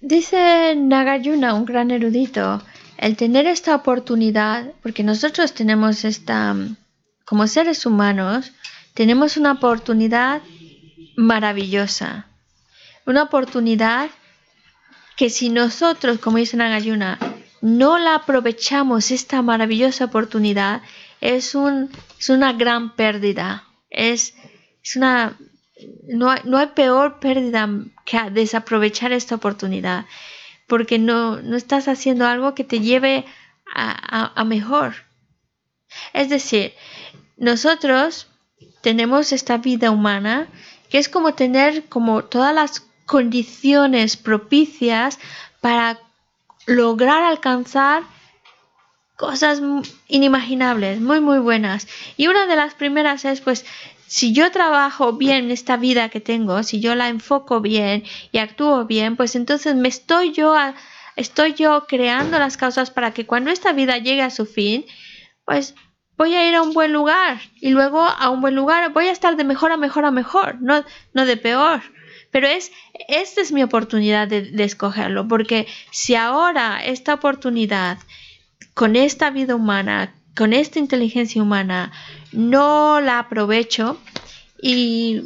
[0.00, 2.62] Dice Nagayuna, un gran erudito,
[2.96, 6.54] el tener esta oportunidad, porque nosotros tenemos esta
[7.28, 8.52] como seres humanos,
[8.94, 10.40] tenemos una oportunidad
[11.14, 12.26] maravillosa.
[13.04, 14.08] Una oportunidad
[15.14, 17.18] que si nosotros, como dice Nagayuna,
[17.60, 20.80] no la aprovechamos, esta maravillosa oportunidad,
[21.20, 23.64] es, un, es una gran pérdida.
[23.90, 24.34] Es,
[24.96, 25.36] una,
[26.06, 27.68] no hay, peor pérdida
[28.06, 30.06] que desaprovechar esta oportunidad,
[30.66, 33.26] porque no, no estás haciendo algo que te lleve
[33.74, 35.07] a, a mejor.
[36.12, 36.74] Es decir,
[37.36, 38.28] nosotros
[38.80, 40.48] tenemos esta vida humana
[40.90, 45.18] que es como tener como todas las condiciones propicias
[45.60, 45.98] para
[46.66, 48.02] lograr alcanzar
[49.16, 49.60] cosas
[50.06, 51.88] inimaginables, muy muy buenas.
[52.16, 53.64] Y una de las primeras es pues
[54.06, 58.84] si yo trabajo bien esta vida que tengo, si yo la enfoco bien y actúo
[58.86, 60.54] bien, pues entonces me estoy yo
[61.16, 64.86] estoy yo creando las causas para que cuando esta vida llegue a su fin,
[65.48, 65.74] pues
[66.18, 69.12] voy a ir a un buen lugar y luego a un buen lugar voy a
[69.12, 70.84] estar de mejor a mejor a mejor, no,
[71.14, 71.80] no de peor.
[72.30, 72.70] Pero es,
[73.08, 77.96] esta es mi oportunidad de, de escogerlo, porque si ahora esta oportunidad
[78.74, 81.92] con esta vida humana, con esta inteligencia humana,
[82.30, 83.98] no la aprovecho
[84.60, 85.22] y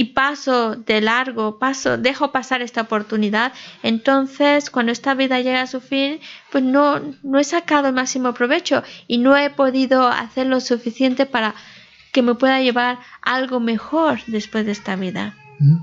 [0.00, 5.66] y paso de largo, paso, dejo pasar esta oportunidad, entonces cuando esta vida llega a
[5.66, 6.20] su fin,
[6.50, 11.26] pues no, no he sacado el máximo provecho y no he podido hacer lo suficiente
[11.26, 11.54] para
[12.12, 15.36] que me pueda llevar algo mejor después de esta vida.
[15.58, 15.76] Mm.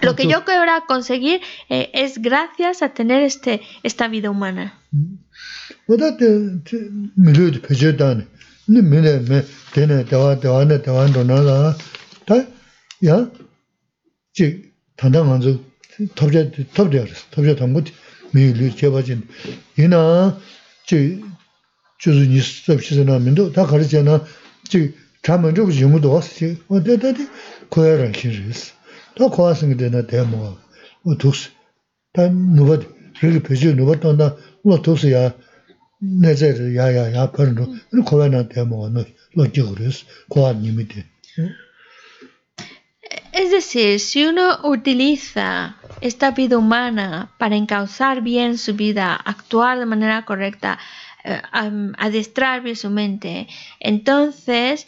[0.00, 4.78] Lo que yo quiero conseguir eh, es gracias a tener este, esta vida humana.
[14.35, 15.59] 지 단단 먼저
[16.15, 17.81] 톱제 톱제 톱제 담고
[18.33, 19.27] 미리 제바진
[19.77, 20.39] 이나
[20.85, 21.21] 지
[21.99, 24.25] 주주니 섭시잖아 민도 다 가르잖아
[24.69, 27.27] 지 자면 좀 유무도 왔지 어데데데
[27.69, 28.73] 코야란 키르스
[29.15, 30.57] 더 코아싱 되나 데모
[31.03, 31.51] 어 독스
[32.13, 32.79] 단 누가
[33.19, 35.35] 그게 배지 누가 또나 뭐 독스야
[35.99, 39.05] 내제 야야야 버는 코야나 데모 너
[39.35, 41.05] 로지 그랬어 코아님이 돼
[43.36, 49.84] Es decir, si uno utiliza esta vida humana para encauzar bien su vida, actuar de
[49.84, 50.78] manera correcta,
[51.22, 51.42] eh,
[51.98, 53.46] adiestrar bien su mente,
[53.78, 54.86] entonces,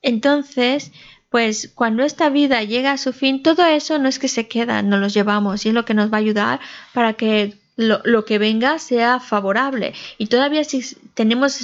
[0.00, 0.92] entonces,
[1.28, 4.82] pues cuando esta vida llega a su fin, todo eso no es que se queda,
[4.82, 6.60] nos lo llevamos y es lo que nos va a ayudar
[6.94, 9.94] para que lo, que venga sea favorable.
[10.18, 10.82] Y todavía si
[11.14, 11.58] tenemos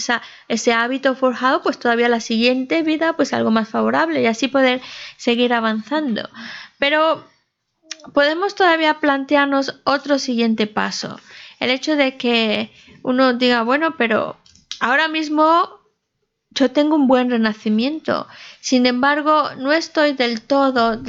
[0.48, 4.80] ese hábito forjado, pues todavía la siguiente vida, pues algo más favorable y así poder
[5.16, 6.28] seguir avanzando.
[6.78, 7.24] Pero
[8.12, 11.20] podemos todavía plantearnos otro siguiente paso.
[11.60, 12.70] El hecho de que
[13.02, 14.36] uno diga, bueno, pero
[14.80, 15.77] ahora mismo
[16.50, 18.26] yo tengo un buen renacimiento.
[18.60, 21.00] Sin embargo, no estoy del todo,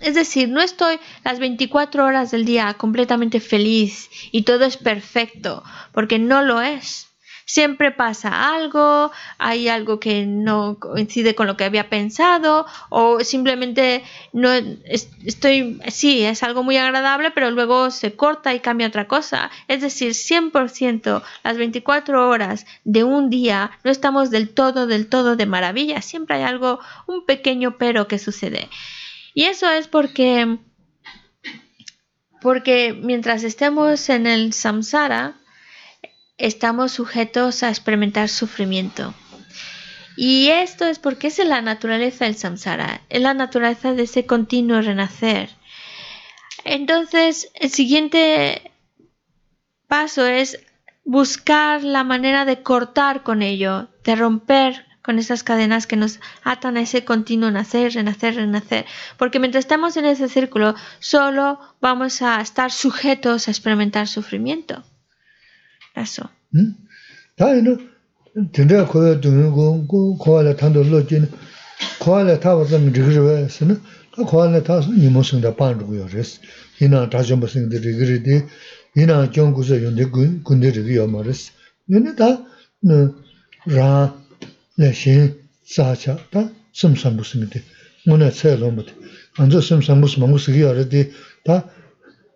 [0.00, 5.62] es decir, no estoy las 24 horas del día completamente feliz y todo es perfecto,
[5.92, 7.07] porque no lo es.
[7.50, 14.04] Siempre pasa algo, hay algo que no coincide con lo que había pensado o simplemente
[14.34, 19.50] no estoy, sí, es algo muy agradable, pero luego se corta y cambia otra cosa.
[19.66, 25.34] Es decir, 100% las 24 horas de un día no estamos del todo, del todo
[25.34, 26.02] de maravilla.
[26.02, 28.68] Siempre hay algo, un pequeño pero que sucede.
[29.32, 30.58] Y eso es porque,
[32.42, 35.38] porque mientras estemos en el samsara,
[36.38, 39.12] estamos sujetos a experimentar sufrimiento.
[40.16, 44.80] Y esto es porque es la naturaleza del samsara, es la naturaleza de ese continuo
[44.80, 45.50] renacer.
[46.64, 48.72] Entonces, el siguiente
[49.86, 50.60] paso es
[51.04, 56.76] buscar la manera de cortar con ello, de romper con esas cadenas que nos atan
[56.76, 58.84] a ese continuo nacer, renacer, renacer.
[59.16, 64.84] Porque mientras estamos en ese círculo, solo vamos a estar sujetos a experimentar sufrimiento.
[65.98, 66.28] 알았어.
[66.56, 66.74] 응?
[67.36, 67.78] 다이노
[68.52, 69.86] 된다 거야 되는 거
[70.18, 71.28] 거야라 탄도 로진
[72.00, 73.80] 거야라 타버서 미그르베스는
[74.26, 76.06] 거야라 타서 니모스다 반르고요.
[76.06, 76.40] 그래서
[76.80, 78.44] 이나 다시 한번 생들 리그리디
[78.96, 81.52] 이나 정구서 연대 군 군대를 위요 말스.
[81.92, 84.14] 얘는 다라
[84.76, 87.62] 내신 사차 다 섬섬부스미데
[88.06, 88.92] 뭐나 체로부터
[89.38, 91.12] 먼저 섬섬부스 망고스기 알아디
[91.44, 91.68] 다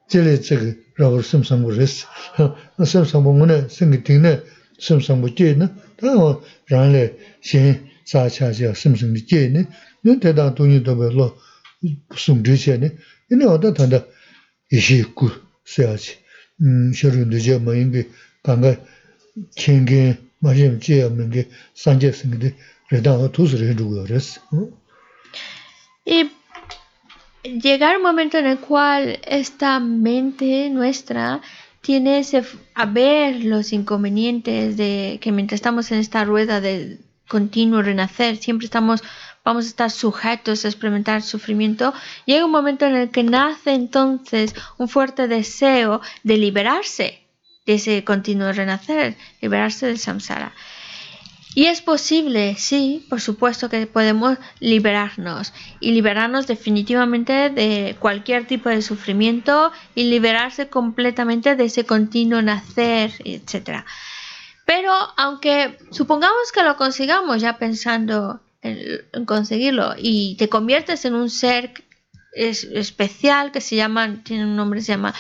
[0.09, 2.03] 제레 제그 rāwar samsambu rēs.
[2.93, 4.35] Samsambu ngūne sēngi tīngne
[4.83, 5.69] samsambu jē na,
[6.01, 6.33] tā wā
[6.73, 7.05] rāngilē
[7.49, 7.79] xēn
[8.09, 9.67] sā chā xē samsambu jē ne,
[10.05, 11.29] nē tē tā tūñi tō bē lō
[12.25, 12.93] sūm rē xē ne,
[13.33, 14.03] inē wā tā tānda
[14.73, 15.31] yīshī gu
[15.75, 16.19] sē ā chī,
[16.63, 18.07] mm, shē rūndu jē mā yīngi
[18.47, 18.75] kāngā
[19.63, 20.03] kēngi
[20.43, 21.47] mā shēm jē yā mēngi
[21.85, 22.55] sāng jē sēngi tē
[22.93, 24.35] rē tā wā tūs rē rūgu rēs.
[27.43, 31.41] Llegar un momento en el cual esta mente nuestra
[31.81, 37.83] tiene ese, a ver los inconvenientes de que mientras estamos en esta rueda de continuo
[37.83, 39.03] renacer, siempre estamos
[39.45, 41.93] vamos a estar sujetos a experimentar sufrimiento,
[42.27, 47.23] llega un momento en el que nace entonces un fuerte deseo de liberarse
[47.67, 50.53] de ese continuo renacer, liberarse del samsara.
[51.55, 58.71] Y es posible, sí, por supuesto que podemos liberarnos y liberarnos definitivamente de cualquier tipo
[58.71, 63.85] de sufrimiento y liberarse completamente de ese continuo nacer, etc.
[64.65, 71.29] Pero aunque supongamos que lo consigamos ya pensando en, conseguirlo y te conviertes en un
[71.29, 71.73] ser
[72.33, 75.15] especial que se llama, tiene un nombre, se llama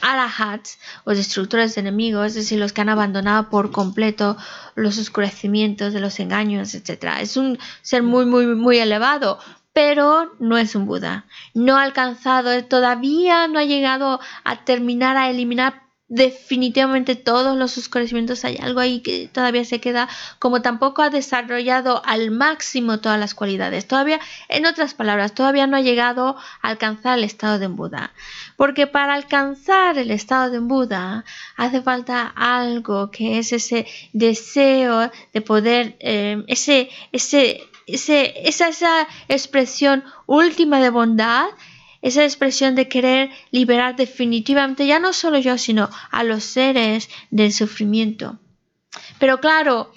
[0.00, 4.36] Arahats o destructores de enemigos, es decir, los que han abandonado por completo
[4.74, 7.16] los oscurecimientos de los engaños, etc.
[7.20, 9.38] Es un ser muy, muy, muy elevado,
[9.72, 11.26] pero no es un Buda.
[11.54, 15.82] No ha alcanzado, todavía no ha llegado a terminar a eliminar
[16.14, 22.02] definitivamente todos los oscurecimientos hay algo ahí que todavía se queda, como tampoco ha desarrollado
[22.04, 23.88] al máximo todas las cualidades.
[23.88, 28.12] Todavía, en otras palabras, todavía no ha llegado a alcanzar el estado de Buda.
[28.58, 31.24] Porque para alcanzar el estado de Buda
[31.56, 39.08] hace falta algo que es ese deseo de poder, eh, ese, ese, ese, esa, esa
[39.28, 41.46] expresión última de bondad
[42.02, 47.52] esa expresión de querer liberar definitivamente ya no solo yo, sino a los seres del
[47.52, 48.38] sufrimiento.
[49.18, 49.92] Pero claro,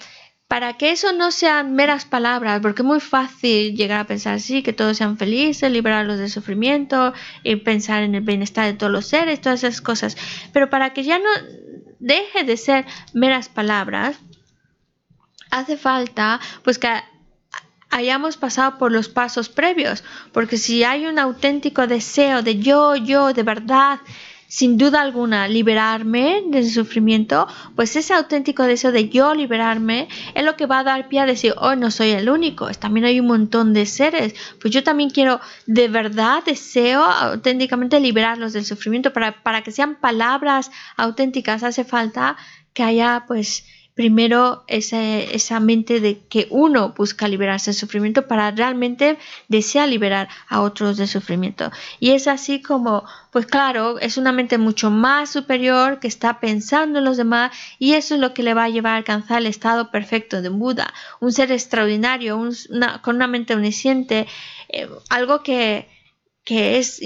[0.48, 4.62] para que eso no sean meras palabras, porque es muy fácil llegar a pensar así,
[4.62, 9.06] que todos sean felices, liberarlos del sufrimiento y pensar en el bienestar de todos los
[9.06, 10.16] seres, todas esas cosas.
[10.52, 11.28] Pero para que ya no
[11.98, 14.16] deje de ser meras palabras,
[15.50, 16.88] hace falta pues que
[17.96, 23.32] hayamos pasado por los pasos previos, porque si hay un auténtico deseo de yo, yo,
[23.32, 24.00] de verdad,
[24.48, 30.56] sin duda alguna, liberarme del sufrimiento, pues ese auténtico deseo de yo liberarme es lo
[30.56, 33.28] que va a dar pie a decir, oh, no soy el único, también hay un
[33.28, 39.42] montón de seres, pues yo también quiero, de verdad, deseo auténticamente liberarlos del sufrimiento, para,
[39.42, 42.36] para que sean palabras auténticas hace falta
[42.74, 43.64] que haya, pues,
[43.96, 49.16] primero esa, mente de que uno busca liberarse del sufrimiento para realmente
[49.48, 51.72] desear liberar a otros del sufrimiento.
[51.98, 56.98] Y es así como, pues claro, es una mente mucho más superior que está pensando
[56.98, 59.46] en los demás y eso es lo que le va a llevar a alcanzar el
[59.46, 62.38] estado perfecto de Buda, un ser extraordinario,
[63.00, 64.26] con una mente omnisciente,
[64.68, 65.88] eh, algo que,
[66.44, 67.00] que es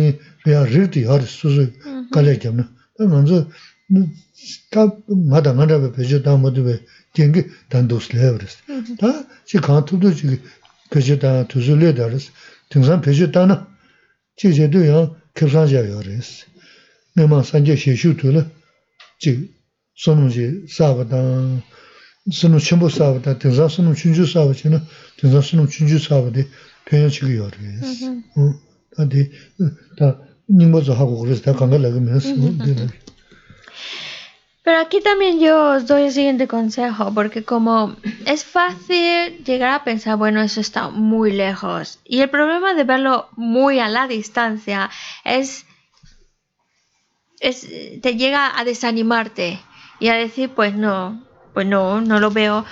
[0.46, 1.72] 대 야 리티 할 수수
[2.12, 2.70] 갈래잖아.
[3.00, 3.48] 먼저
[4.72, 6.80] 다 마다 마다 배저 다 모두 배
[7.14, 8.58] 된게 단도스 레버스.
[9.00, 10.40] 다 지금 간투도 지금
[10.92, 12.32] peche tanga tuzu le daris,
[12.70, 13.66] tingsan peche tanga,
[14.36, 16.46] chik che du yang kibsan ja yo res.
[17.16, 18.44] Nima sanje she shu tu la,
[19.18, 19.50] chik
[19.96, 21.64] sunum chi saba tanga,
[22.30, 24.82] sunum chenpo saba tanga, tingsan sunum chunju saba chi na,
[25.18, 26.46] tingsan sunum chunju saba di
[34.67, 37.95] Pero aquí también yo os doy el siguiente consejo, porque como
[38.25, 42.01] es fácil llegar a pensar, bueno, eso está muy lejos.
[42.05, 44.91] Y el problema de verlo muy a la distancia
[45.25, 45.67] es,
[47.39, 47.69] es
[48.03, 49.61] te llega a desanimarte
[50.01, 51.25] y a decir, pues no,
[51.55, 52.65] pues no, no lo veo.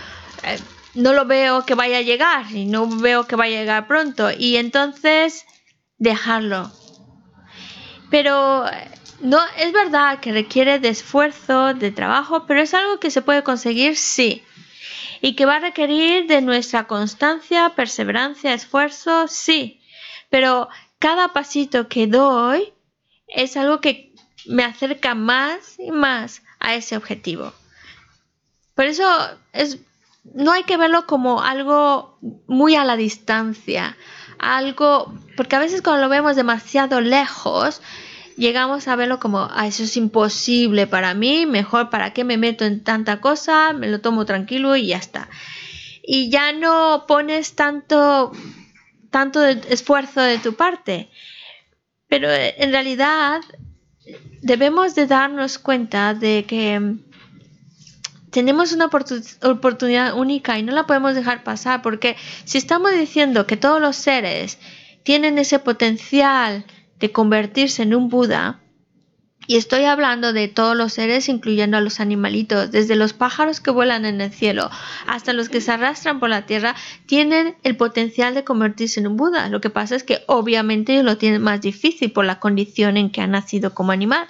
[0.43, 0.59] Eh,
[0.95, 4.31] no lo veo que vaya a llegar y no veo que vaya a llegar pronto
[4.37, 5.45] y entonces
[5.99, 6.73] dejarlo.
[8.15, 8.65] Pero
[9.23, 13.43] no, es verdad que requiere de esfuerzo, de trabajo, pero es algo que se puede
[13.43, 14.45] conseguir, sí.
[15.21, 19.81] Y que va a requerir de nuestra constancia, perseverancia, esfuerzo, sí.
[20.31, 20.69] Pero
[21.01, 22.73] cada pasito que doy
[23.27, 24.15] es algo que
[24.47, 27.53] me acerca más y más a ese objetivo.
[28.77, 29.05] Por eso
[29.53, 29.79] es,
[30.23, 33.97] no hay que verlo como algo muy a la distancia,
[34.39, 37.81] algo, porque a veces cuando lo vemos demasiado lejos,
[38.37, 42.83] llegamos a verlo como, eso es imposible para mí, mejor para qué me meto en
[42.83, 45.29] tanta cosa, me lo tomo tranquilo y ya está.
[46.03, 48.33] Y ya no pones tanto,
[49.11, 51.09] tanto esfuerzo de tu parte.
[52.09, 53.41] Pero eh, en realidad
[54.43, 56.97] debemos de darnos cuenta de que
[58.35, 58.87] tenemos una
[59.43, 63.95] oportunidad única y no la podemos dejar pasar porque si estamos diciendo que todos los
[63.95, 64.59] seres
[65.05, 66.65] tienen ese potencial
[66.99, 68.61] de convertirse en un Buda,
[69.47, 73.71] y estoy hablando de todos los seres, incluyendo a los animalitos, desde los pájaros que
[73.71, 74.69] vuelan en el cielo
[75.07, 76.75] hasta los que se arrastran por la tierra,
[77.07, 79.49] tienen el potencial de convertirse en un Buda.
[79.49, 83.11] Lo que pasa es que obviamente ellos lo tienen más difícil por la condición en
[83.11, 84.27] que han nacido como animal.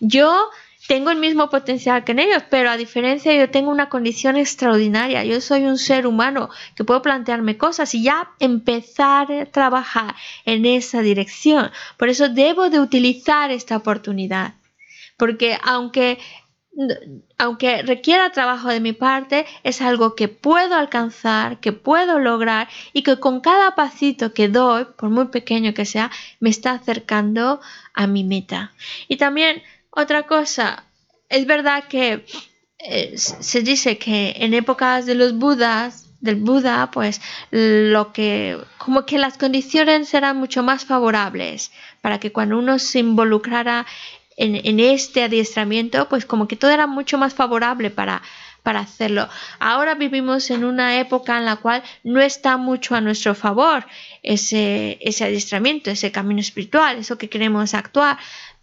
[0.00, 0.50] Yo
[0.86, 5.24] tengo el mismo potencial que en ellos, pero a diferencia yo tengo una condición extraordinaria.
[5.24, 10.14] Yo soy un ser humano que puedo plantearme cosas y ya empezar a trabajar
[10.44, 11.70] en esa dirección.
[11.96, 14.54] Por eso debo de utilizar esta oportunidad.
[15.16, 16.18] Porque aunque
[17.38, 23.02] aunque requiera trabajo de mi parte, es algo que puedo alcanzar, que puedo lograr y
[23.02, 27.60] que con cada pasito que doy, por muy pequeño que sea, me está acercando
[27.94, 28.72] a mi meta.
[29.08, 29.62] Y también
[29.96, 30.84] otra cosa,
[31.28, 32.24] es verdad que
[32.78, 37.20] eh, se dice que en épocas de los budas, del Buda, pues
[37.50, 43.00] lo que, como que las condiciones eran mucho más favorables para que cuando uno se
[43.00, 43.86] involucrara
[44.36, 48.22] en, este adiestramiento, pues como que todo era mucho más favorable para,
[48.62, 49.28] para hacerlo.
[49.60, 53.86] Ahora vivimos en una época en la cual no está mucho a nuestro favor
[54.22, 58.18] ese, ese adiestramiento, ese camino espiritual, eso que queremos actuar,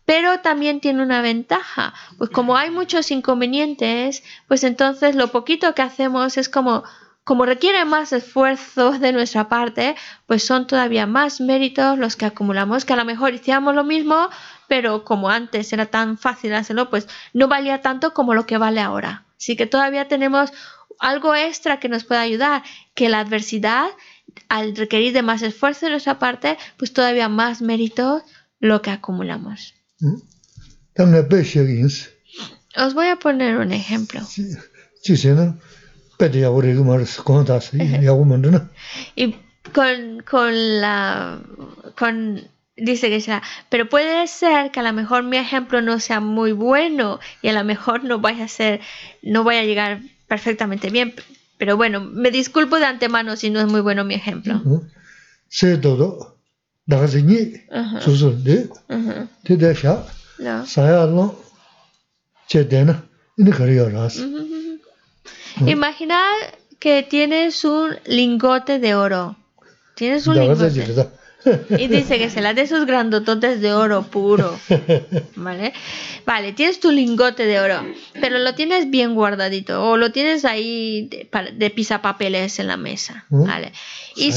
[0.05, 5.81] pero también tiene una ventaja, pues como hay muchos inconvenientes, pues entonces lo poquito que
[5.81, 6.83] hacemos es como
[7.23, 9.95] como requiere más esfuerzo de nuestra parte,
[10.27, 14.29] pues son todavía más méritos los que acumulamos, que a lo mejor hiciéramos lo mismo,
[14.67, 18.81] pero como antes era tan fácil hacerlo, pues no valía tanto como lo que vale
[18.81, 19.23] ahora.
[19.37, 20.51] Así que todavía tenemos
[20.99, 22.63] algo extra que nos puede ayudar,
[22.93, 23.87] que la adversidad,
[24.49, 28.23] al requerir de más esfuerzo de nuestra parte, pues todavía más méritos
[28.59, 29.75] lo que acumulamos.
[32.75, 34.21] Os voy a poner un ejemplo.
[39.15, 39.35] y
[39.73, 41.39] con, con la
[41.97, 46.19] con dice que sea, pero puede ser que a lo mejor mi ejemplo no sea
[46.19, 48.81] muy bueno y a lo mejor no vaya a ser,
[49.21, 51.13] no vaya a llegar perfectamente bien.
[51.57, 54.61] Pero bueno, me disculpo de antemano si no es muy bueno mi ejemplo.
[65.65, 66.33] Imaginar
[66.79, 69.37] que tienes un lingote de oro.
[69.95, 71.09] Tienes un lingote.
[71.77, 74.57] Y dice que se la de esos grandototes de oro puro.
[75.35, 75.73] ¿Vale?
[76.25, 77.85] Vale, tienes tu lingote de oro,
[78.21, 83.25] pero lo tienes bien guardadito o lo tienes ahí de, de pisapapeles en la mesa.
[83.29, 83.73] ¿Vale?
[84.15, 84.31] Y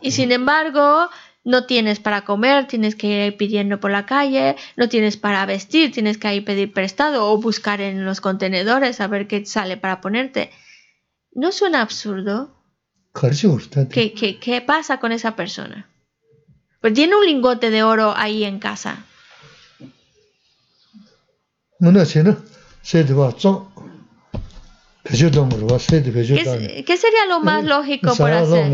[0.00, 1.08] y sin embargo,
[1.44, 5.92] no tienes para comer, tienes que ir pidiendo por la calle, no tienes para vestir,
[5.92, 10.00] tienes que ir pedir prestado o buscar en los contenedores a ver qué sale para
[10.00, 10.50] ponerte.
[11.32, 12.54] ¿No suena absurdo?
[13.94, 15.88] ¿Qué, qué, qué pasa con esa persona?
[16.80, 19.04] Pues tiene un lingote de oro ahí en casa.
[26.86, 28.72] ¿Qué, sería lo más lógico por hacer?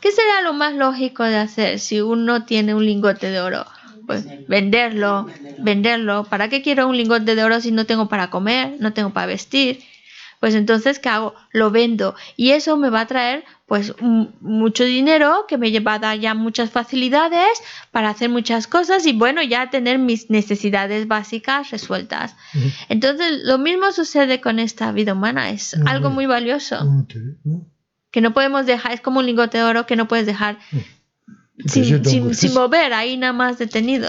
[0.00, 3.64] ¿Qué sería lo más lógico de hacer si uno tiene un lingote de oro?
[4.06, 5.26] Pues venderlo,
[5.58, 6.24] venderlo.
[6.24, 9.26] ¿Para qué quiero un lingote de oro si no tengo para comer, no tengo para
[9.26, 9.80] vestir?
[10.40, 11.34] Pues entonces, ¿qué hago?
[11.52, 12.14] Lo vendo.
[12.36, 13.92] Y eso me va a traer pues
[14.40, 17.48] mucho dinero que me va a dar ya muchas facilidades
[17.90, 22.34] para hacer muchas cosas y bueno, ya tener mis necesidades básicas resueltas.
[22.88, 26.78] Entonces, lo mismo sucede con esta vida humana, es algo muy valioso.
[28.10, 30.58] Que no podemos dejar, es como un lingote de oro que no puedes dejar
[31.66, 34.08] sin, sin, mover, ahí nada más detenido.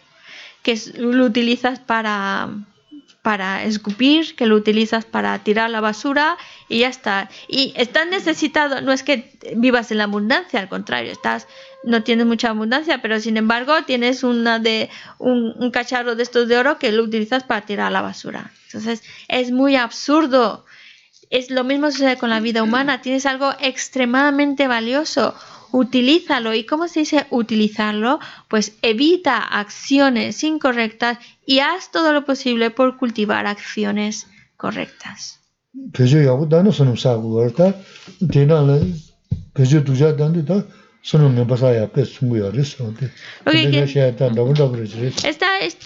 [0.63, 2.49] que lo utilizas para
[3.21, 7.29] para escupir, que lo utilizas para tirar la basura y ya está.
[7.47, 11.47] Y estás necesitado, no es que vivas en la abundancia, al contrario, estás
[11.83, 16.57] no tienes mucha abundancia, pero sin embargo tienes una de un, cacharro de estos de
[16.57, 18.51] oro que lo utilizas para tirar la basura.
[18.67, 20.65] Entonces, es muy absurdo.
[21.29, 25.33] Es lo mismo sucede con la vida humana, tienes algo extremadamente valioso,
[25.71, 26.53] utilízalo.
[26.53, 28.19] ¿Y cómo se dice utilizarlo?
[28.47, 34.27] Pues evita acciones incorrectas y haz todo lo posible por cultivar acciones
[34.57, 35.39] correctas.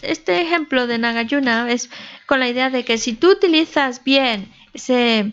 [0.01, 1.89] este ejemplo de Nagayuna es
[2.25, 5.31] con la idea de que si tú utilizas bien ese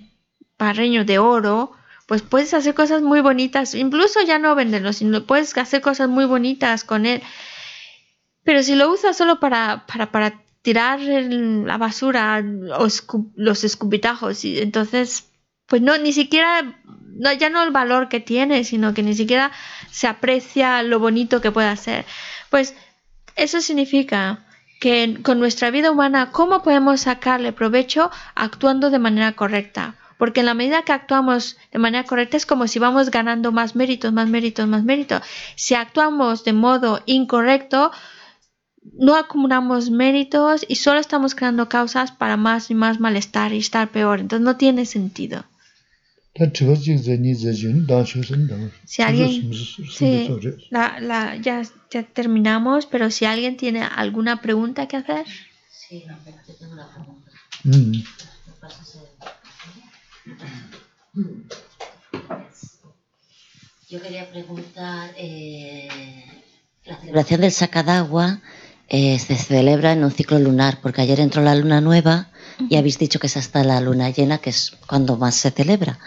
[0.58, 1.72] barreño de oro,
[2.06, 6.24] pues puedes hacer cosas muy bonitas, incluso ya no venderlo, sino puedes hacer cosas muy
[6.24, 7.22] bonitas con él.
[8.44, 12.44] Pero si lo usas solo para, para, tirar la basura
[12.78, 12.86] o
[13.34, 15.32] los escupitajos, y entonces,
[15.66, 16.80] pues no, ni siquiera,
[17.38, 19.50] ya no el valor que tiene, sino que ni siquiera
[19.90, 22.04] se aprecia lo bonito que puede hacer.
[22.48, 22.76] Pues
[23.34, 24.46] eso significa
[24.80, 29.96] que con nuestra vida humana, ¿cómo podemos sacarle provecho actuando de manera correcta?
[30.22, 33.74] Porque en la medida que actuamos de manera correcta es como si vamos ganando más
[33.74, 35.20] méritos, más méritos, más méritos.
[35.56, 37.90] Si actuamos de modo incorrecto,
[38.84, 43.90] no acumulamos méritos y solo estamos creando causas para más y más malestar y estar
[43.90, 44.20] peor.
[44.20, 45.44] Entonces no tiene sentido.
[48.84, 50.28] Si alguien, sí,
[50.70, 55.26] la, la, ya, ya terminamos, pero si alguien tiene alguna pregunta que hacer.
[55.68, 56.04] Sí,
[56.60, 57.32] tengo una pregunta.
[57.64, 58.04] Mm.
[63.88, 65.88] Yo quería preguntar, eh,
[66.84, 68.40] la celebración del sacadagua
[68.88, 72.30] eh, se celebra en un ciclo lunar, porque ayer entró la luna nueva
[72.70, 75.98] y habéis dicho que es hasta la luna llena, que es cuando más se celebra.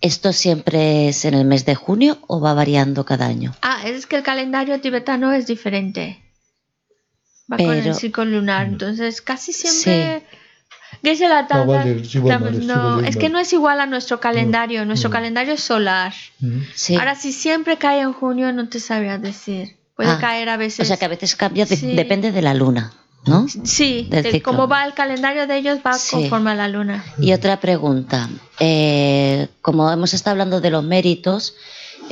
[0.00, 3.54] ¿Esto siempre es en el mes de junio o va variando cada año?
[3.62, 6.22] Ah, es que el calendario tibetano es diferente.
[7.52, 10.24] Va con el ciclo lunar, entonces casi siempre...
[11.02, 14.84] No, es que no es igual a nuestro calendario.
[14.84, 16.12] Nuestro calendario es solar.
[16.98, 19.76] Ahora, si siempre cae en junio, no te sabría decir.
[19.96, 20.80] Puede ah, caer a veces.
[20.80, 22.92] O sea que a veces cambia, depende de la luna.
[23.26, 23.46] ¿no?
[23.64, 27.04] Sí, de cómo va el calendario de ellos va conforme a la luna.
[27.18, 31.54] Y otra pregunta, eh, como hemos estado hablando de los méritos,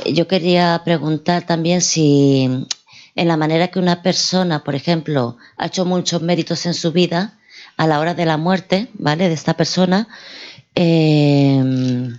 [0.05, 2.67] eh, yo quería preguntar también si
[3.15, 7.38] en la manera que una persona, por ejemplo, ha hecho muchos méritos en su vida,
[7.79, 9.29] a la hora de la muerte, ¿vale?
[9.29, 10.09] De esta persona,
[10.75, 12.09] eh,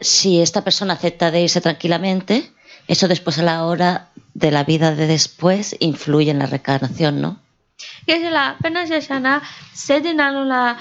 [0.00, 2.52] si esta persona acepta de irse tranquilamente,
[2.86, 7.40] eso después a la hora de la vida de después influye en la reencarnación, ¿no?
[8.06, 9.42] la pena se llama
[9.72, 10.78] sedinalo la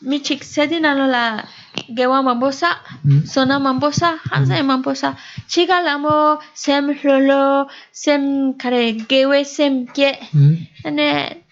[0.00, 1.46] michik sedinalo la
[1.94, 3.26] gewa mambosa mm.
[3.26, 4.66] sona mambosa hansa mm.
[4.66, 5.16] mambosa
[5.46, 10.18] chiga lamo sem lolo sem kare gewe sem ke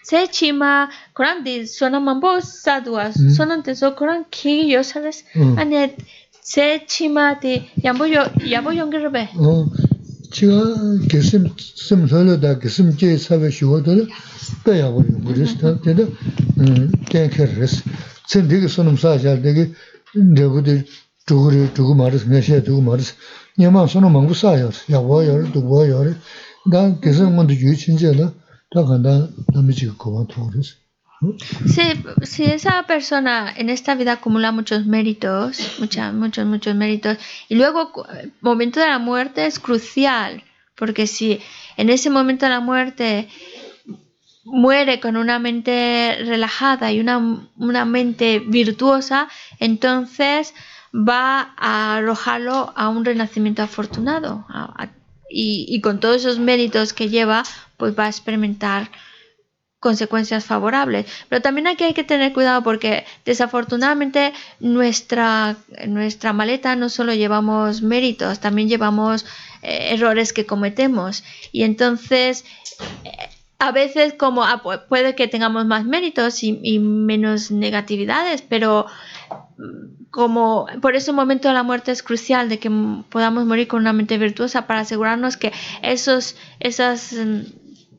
[0.02, 5.94] se chima koran di sona mambosa dua sona te so koran ki yo sales ane
[6.42, 9.28] se chima di yambo yo yambo yongirbe
[10.32, 10.64] chiga
[11.08, 13.82] gesim sim lolo da gesim je sabe shuwa
[14.64, 15.80] 빼야버리고 그랬어.
[15.80, 16.06] 근데
[16.58, 17.82] 음, 깨케르스.
[18.26, 19.74] sen degi sonum sa jar degi
[20.14, 20.84] degude
[21.26, 23.14] chuguri chugu maris meshe chugu maris
[23.58, 26.16] nyama sono mangu sa yor, ya wa yor, du wa yor,
[26.66, 28.39] da kesa ngondu yu chinche la, da kanda nami chiga kowa
[30.25, 30.77] toris.
[31.67, 31.81] Si,
[32.23, 37.17] si esa persona en esta vida acumula muchos méritos, mucha, muchos, muchos méritos,
[37.47, 40.43] y luego el momento de la muerte es crucial,
[40.75, 41.39] porque si
[41.77, 43.27] en ese momento de la muerte
[44.45, 49.27] muere con una mente relajada y una, una mente virtuosa,
[49.59, 50.55] entonces
[50.91, 54.45] va a arrojarlo a un renacimiento afortunado
[55.31, 57.43] y, con todos esos méritos que lleva,
[57.77, 58.89] pues va a experimentar
[59.79, 61.07] consecuencias favorables.
[61.27, 67.81] Pero también aquí hay que tener cuidado porque desafortunadamente nuestra, nuestra maleta no solo llevamos
[67.81, 69.25] méritos, también llevamos
[69.63, 71.23] eh, errores que cometemos.
[71.51, 72.45] Y entonces...
[73.61, 78.87] a veces como ah, puede que tengamos más méritos y, menos negatividades, pero
[80.09, 82.71] como por ese momento de la muerte es crucial de que
[83.09, 87.41] podamos morir con una mente virtuosa para asegurarnos que esos, esas mm,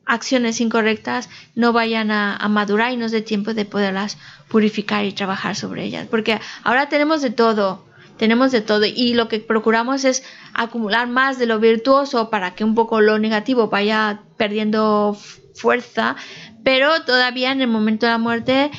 [0.05, 4.17] acciones incorrectas no vayan a, madurar y nos dé tiempo de poderlas
[4.49, 6.07] purificar y trabajar sobre ellas.
[6.11, 7.85] Porque ahora tenemos de todo,
[8.17, 12.65] tenemos de todo y lo que procuramos es acumular más de lo virtuoso para que
[12.65, 15.17] un poco lo negativo vaya perdiendo
[15.53, 16.15] fuerza,
[16.63, 18.71] pero todavía en el momento de la muerte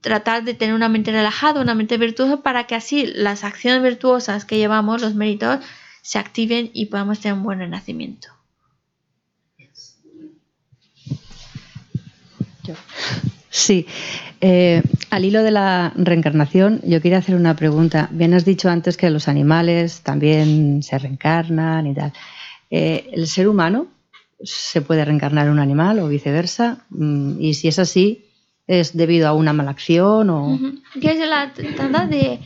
[0.00, 4.44] tratar de tener una mente relajada, una mente virtuosa, para que así las acciones virtuosas
[4.44, 5.60] que llevamos, los méritos,
[6.02, 8.28] se activen y podamos tener un buen renacimiento.
[13.48, 13.86] Sí,
[14.40, 18.08] eh, al hilo de la reencarnación, yo quería hacer una pregunta.
[18.10, 22.12] Bien has dicho antes que los animales también se reencarnan y tal.
[22.70, 23.88] Eh, ¿El ser humano
[24.44, 26.84] se puede reencarnar en un animal o viceversa?
[26.90, 28.26] Mm, y si es así,
[28.66, 30.58] es debido a una mala acción o...
[31.00, 32.40] ¿Qué es la tanda de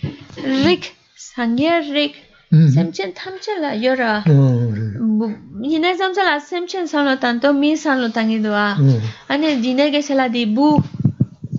[0.65, 0.95] Rick?
[1.17, 2.27] Sangye Rick.
[2.51, 4.23] Semchen tamche la yora.
[4.25, 8.79] Yine zamcha la semchen sanlo tanto mi sanlo tangidwa.
[9.29, 10.81] Ane dine que se la di bu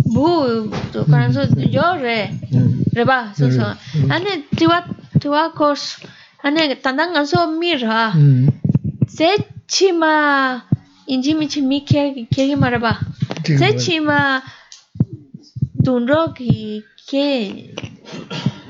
[0.05, 2.31] bu to kan so yo re.
[2.93, 3.67] Reba so so.
[4.09, 4.85] Ane tiwa
[5.19, 5.99] tiwa kos.
[6.41, 8.13] Ane tanda ngaso mi ra.
[9.07, 9.27] Se
[9.66, 10.62] chima
[11.08, 12.98] inji mi chi mi ke ke maraba.
[13.44, 14.42] Se chima
[15.82, 17.74] dunro ki ke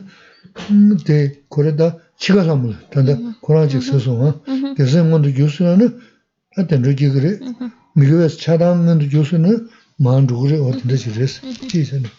[1.06, 1.18] de
[1.50, 1.88] kore da
[2.20, 4.30] chiga samula, tanda koranjik seso wa,
[4.78, 5.88] desa ngondu gyusuna na,
[6.58, 7.32] aten rogi giri,
[7.96, 9.52] migiwes chadang ngondu gyusuna,
[10.00, 12.10] maan rugri o tinda chi res, chi sena.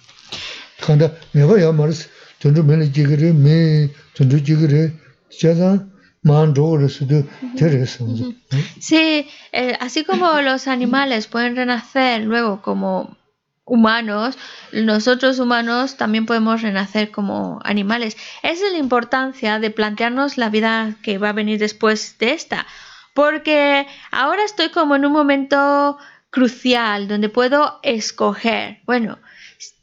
[0.81, 2.09] Kanda meba ya maris,
[2.41, 4.91] tundu mele jigiri, me tundu jigiri,
[5.41, 5.94] jazan,
[8.81, 13.17] Sí, eh, así como los animales pueden renacer luego como
[13.67, 14.39] humanos,
[14.73, 18.17] nosotros humanos también podemos renacer como animales.
[18.43, 22.67] Esa es la importancia de plantearnos la vida que va a venir después de esta,
[23.15, 25.99] porque ahora estoy como en un momento
[26.31, 29.19] crucial donde puedo escoger, bueno,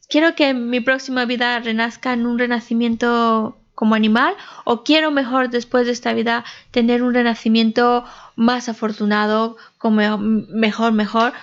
[0.09, 5.87] quiero que mi próxima vida renazca en un renacimiento como animal o quiero mejor después
[5.87, 8.05] de esta vida tener un renacimiento
[8.35, 11.33] más afortunado, como mejor, mejor.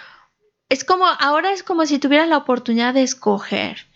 [0.69, 3.89] Es como, ahora es como si tuvieras la oportunidad de escoger.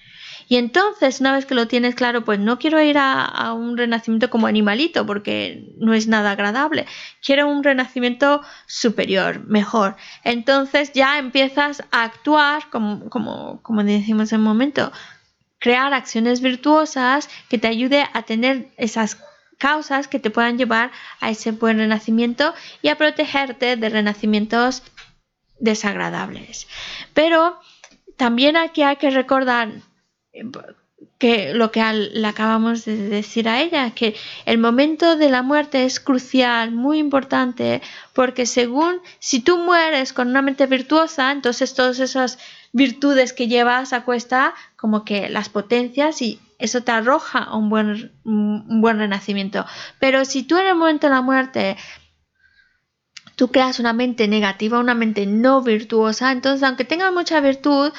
[0.48, 4.28] Y entonces, una vez que lo tienes claro, pues no quiero ir a, un renacimiento
[4.28, 6.86] como animalito porque no es nada agradable.
[7.24, 9.94] Quiero un renacimiento superior, mejor.
[10.24, 14.90] Entonces ya empiezas a actuar, como, como, como decimos en un momento,
[15.62, 19.16] crear acciones virtuosas que te ayude a tener esas
[19.59, 20.90] causas que te puedan llevar
[21.20, 22.52] a ese buen renacimiento
[22.82, 24.82] y a protegerte de renacimientos
[25.60, 26.66] desagradables.
[27.14, 27.60] Pero
[28.16, 29.70] también aquí hay que recordar
[31.23, 35.85] que lo que le acabamos de decir a ella, que el momento de la muerte
[35.85, 37.81] es crucial, muy importante,
[38.12, 42.40] porque según si tú mueres con una mente virtuosa, entonces todas esas
[42.73, 44.05] virtudes que llevas a
[44.74, 49.65] como que las potencias y eso te arroja un buen, un buen renacimiento.
[50.01, 51.77] Pero si tú en el momento de la muerte
[53.36, 57.93] tú creas una mente negativa, una mente no virtuosa, entonces aunque tengas mucha virtud,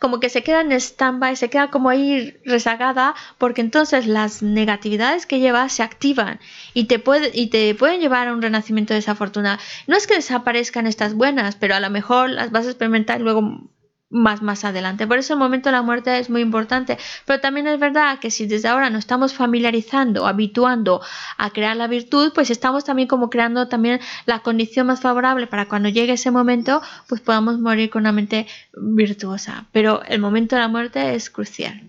[0.00, 5.26] como que se queda en stand-by, se queda como ahí rezagada, porque entonces las negatividades
[5.26, 6.40] que lleva se activan
[6.74, 9.58] y te, puede, y te pueden llevar a un renacimiento desafortunado.
[9.86, 13.70] No es que desaparezcan estas buenas, pero a lo mejor las vas a experimentar luego
[14.10, 15.06] más más adelante.
[15.06, 16.98] Por eso el momento de la muerte es muy importante.
[17.24, 21.00] Pero también es verdad que si desde ahora nos estamos familiarizando, habituando
[21.38, 25.68] a crear la virtud, pues estamos también como creando también la condición más favorable para
[25.68, 28.46] cuando llegue ese momento, pues podamos morir con una mente
[28.76, 29.66] virtuosa.
[29.72, 31.80] Pero el momento de la muerte es crucial.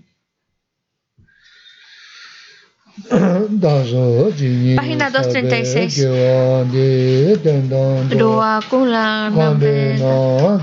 [4.76, 6.04] Página 236.
[8.20, 9.96] Doa kula nambe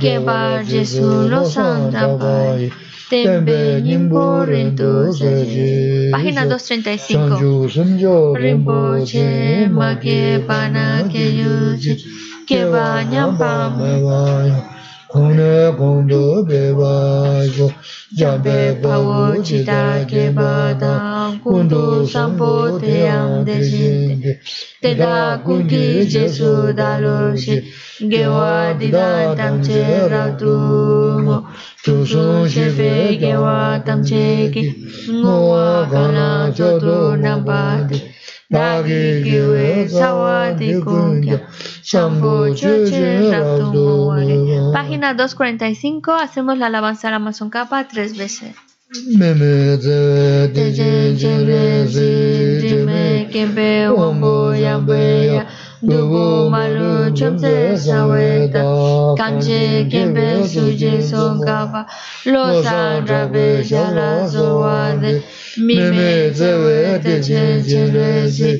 [0.00, 2.70] keba Jesu lo santa pai.
[3.08, 6.10] Tembe nimbo rento seje.
[6.12, 8.36] Página 235.
[8.36, 11.96] Rinpoche ma ke pana ke yuji.
[12.46, 14.04] Keba nyampa me
[15.14, 16.80] 嗡呢咕噜贝巴
[17.44, 17.72] 梭，
[18.18, 24.20] 甲贝巴沃吉达杰巴达，咕噜桑波贝杨德吉，
[24.82, 27.62] 德达昆基杰苏达洛西，
[28.10, 31.42] 噶瓦迪达唐切拉土莫，
[31.82, 34.74] 土苏切贝噶瓦唐切吉，
[35.24, 37.96] 我阿卡纳乔土南巴德，
[38.50, 41.40] 达吉吉维萨瓦迪贡加，
[41.82, 44.57] 桑波切切拉土莫里。
[44.72, 48.54] Página 245, hacemos la alabanza a la Amazon Capa tres veces.
[55.80, 58.62] Dubu malu chomse saweta
[59.16, 61.86] kanche kempe suje son kapa
[62.26, 65.22] lo san rabe shala sowade
[65.56, 68.52] mime ze we de je je le zi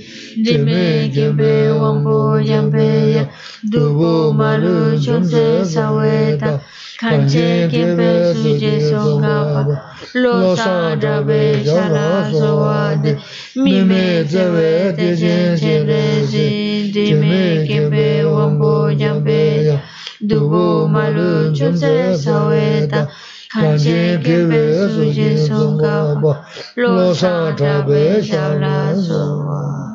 [0.45, 3.25] de me kempe wambo yambe ya
[3.63, 6.61] dubu malu chonse saweta
[7.01, 9.83] kanche kepe suje songapa
[10.15, 13.19] lo sa drabe shala sawade
[13.57, 19.81] mime zewe dejen chenre zin dime kepe wambo jampe
[20.21, 23.09] dubu malu chonse saweta
[23.53, 24.63] kanche kepe
[24.95, 29.88] suje songapa lo sa drabe shala sawade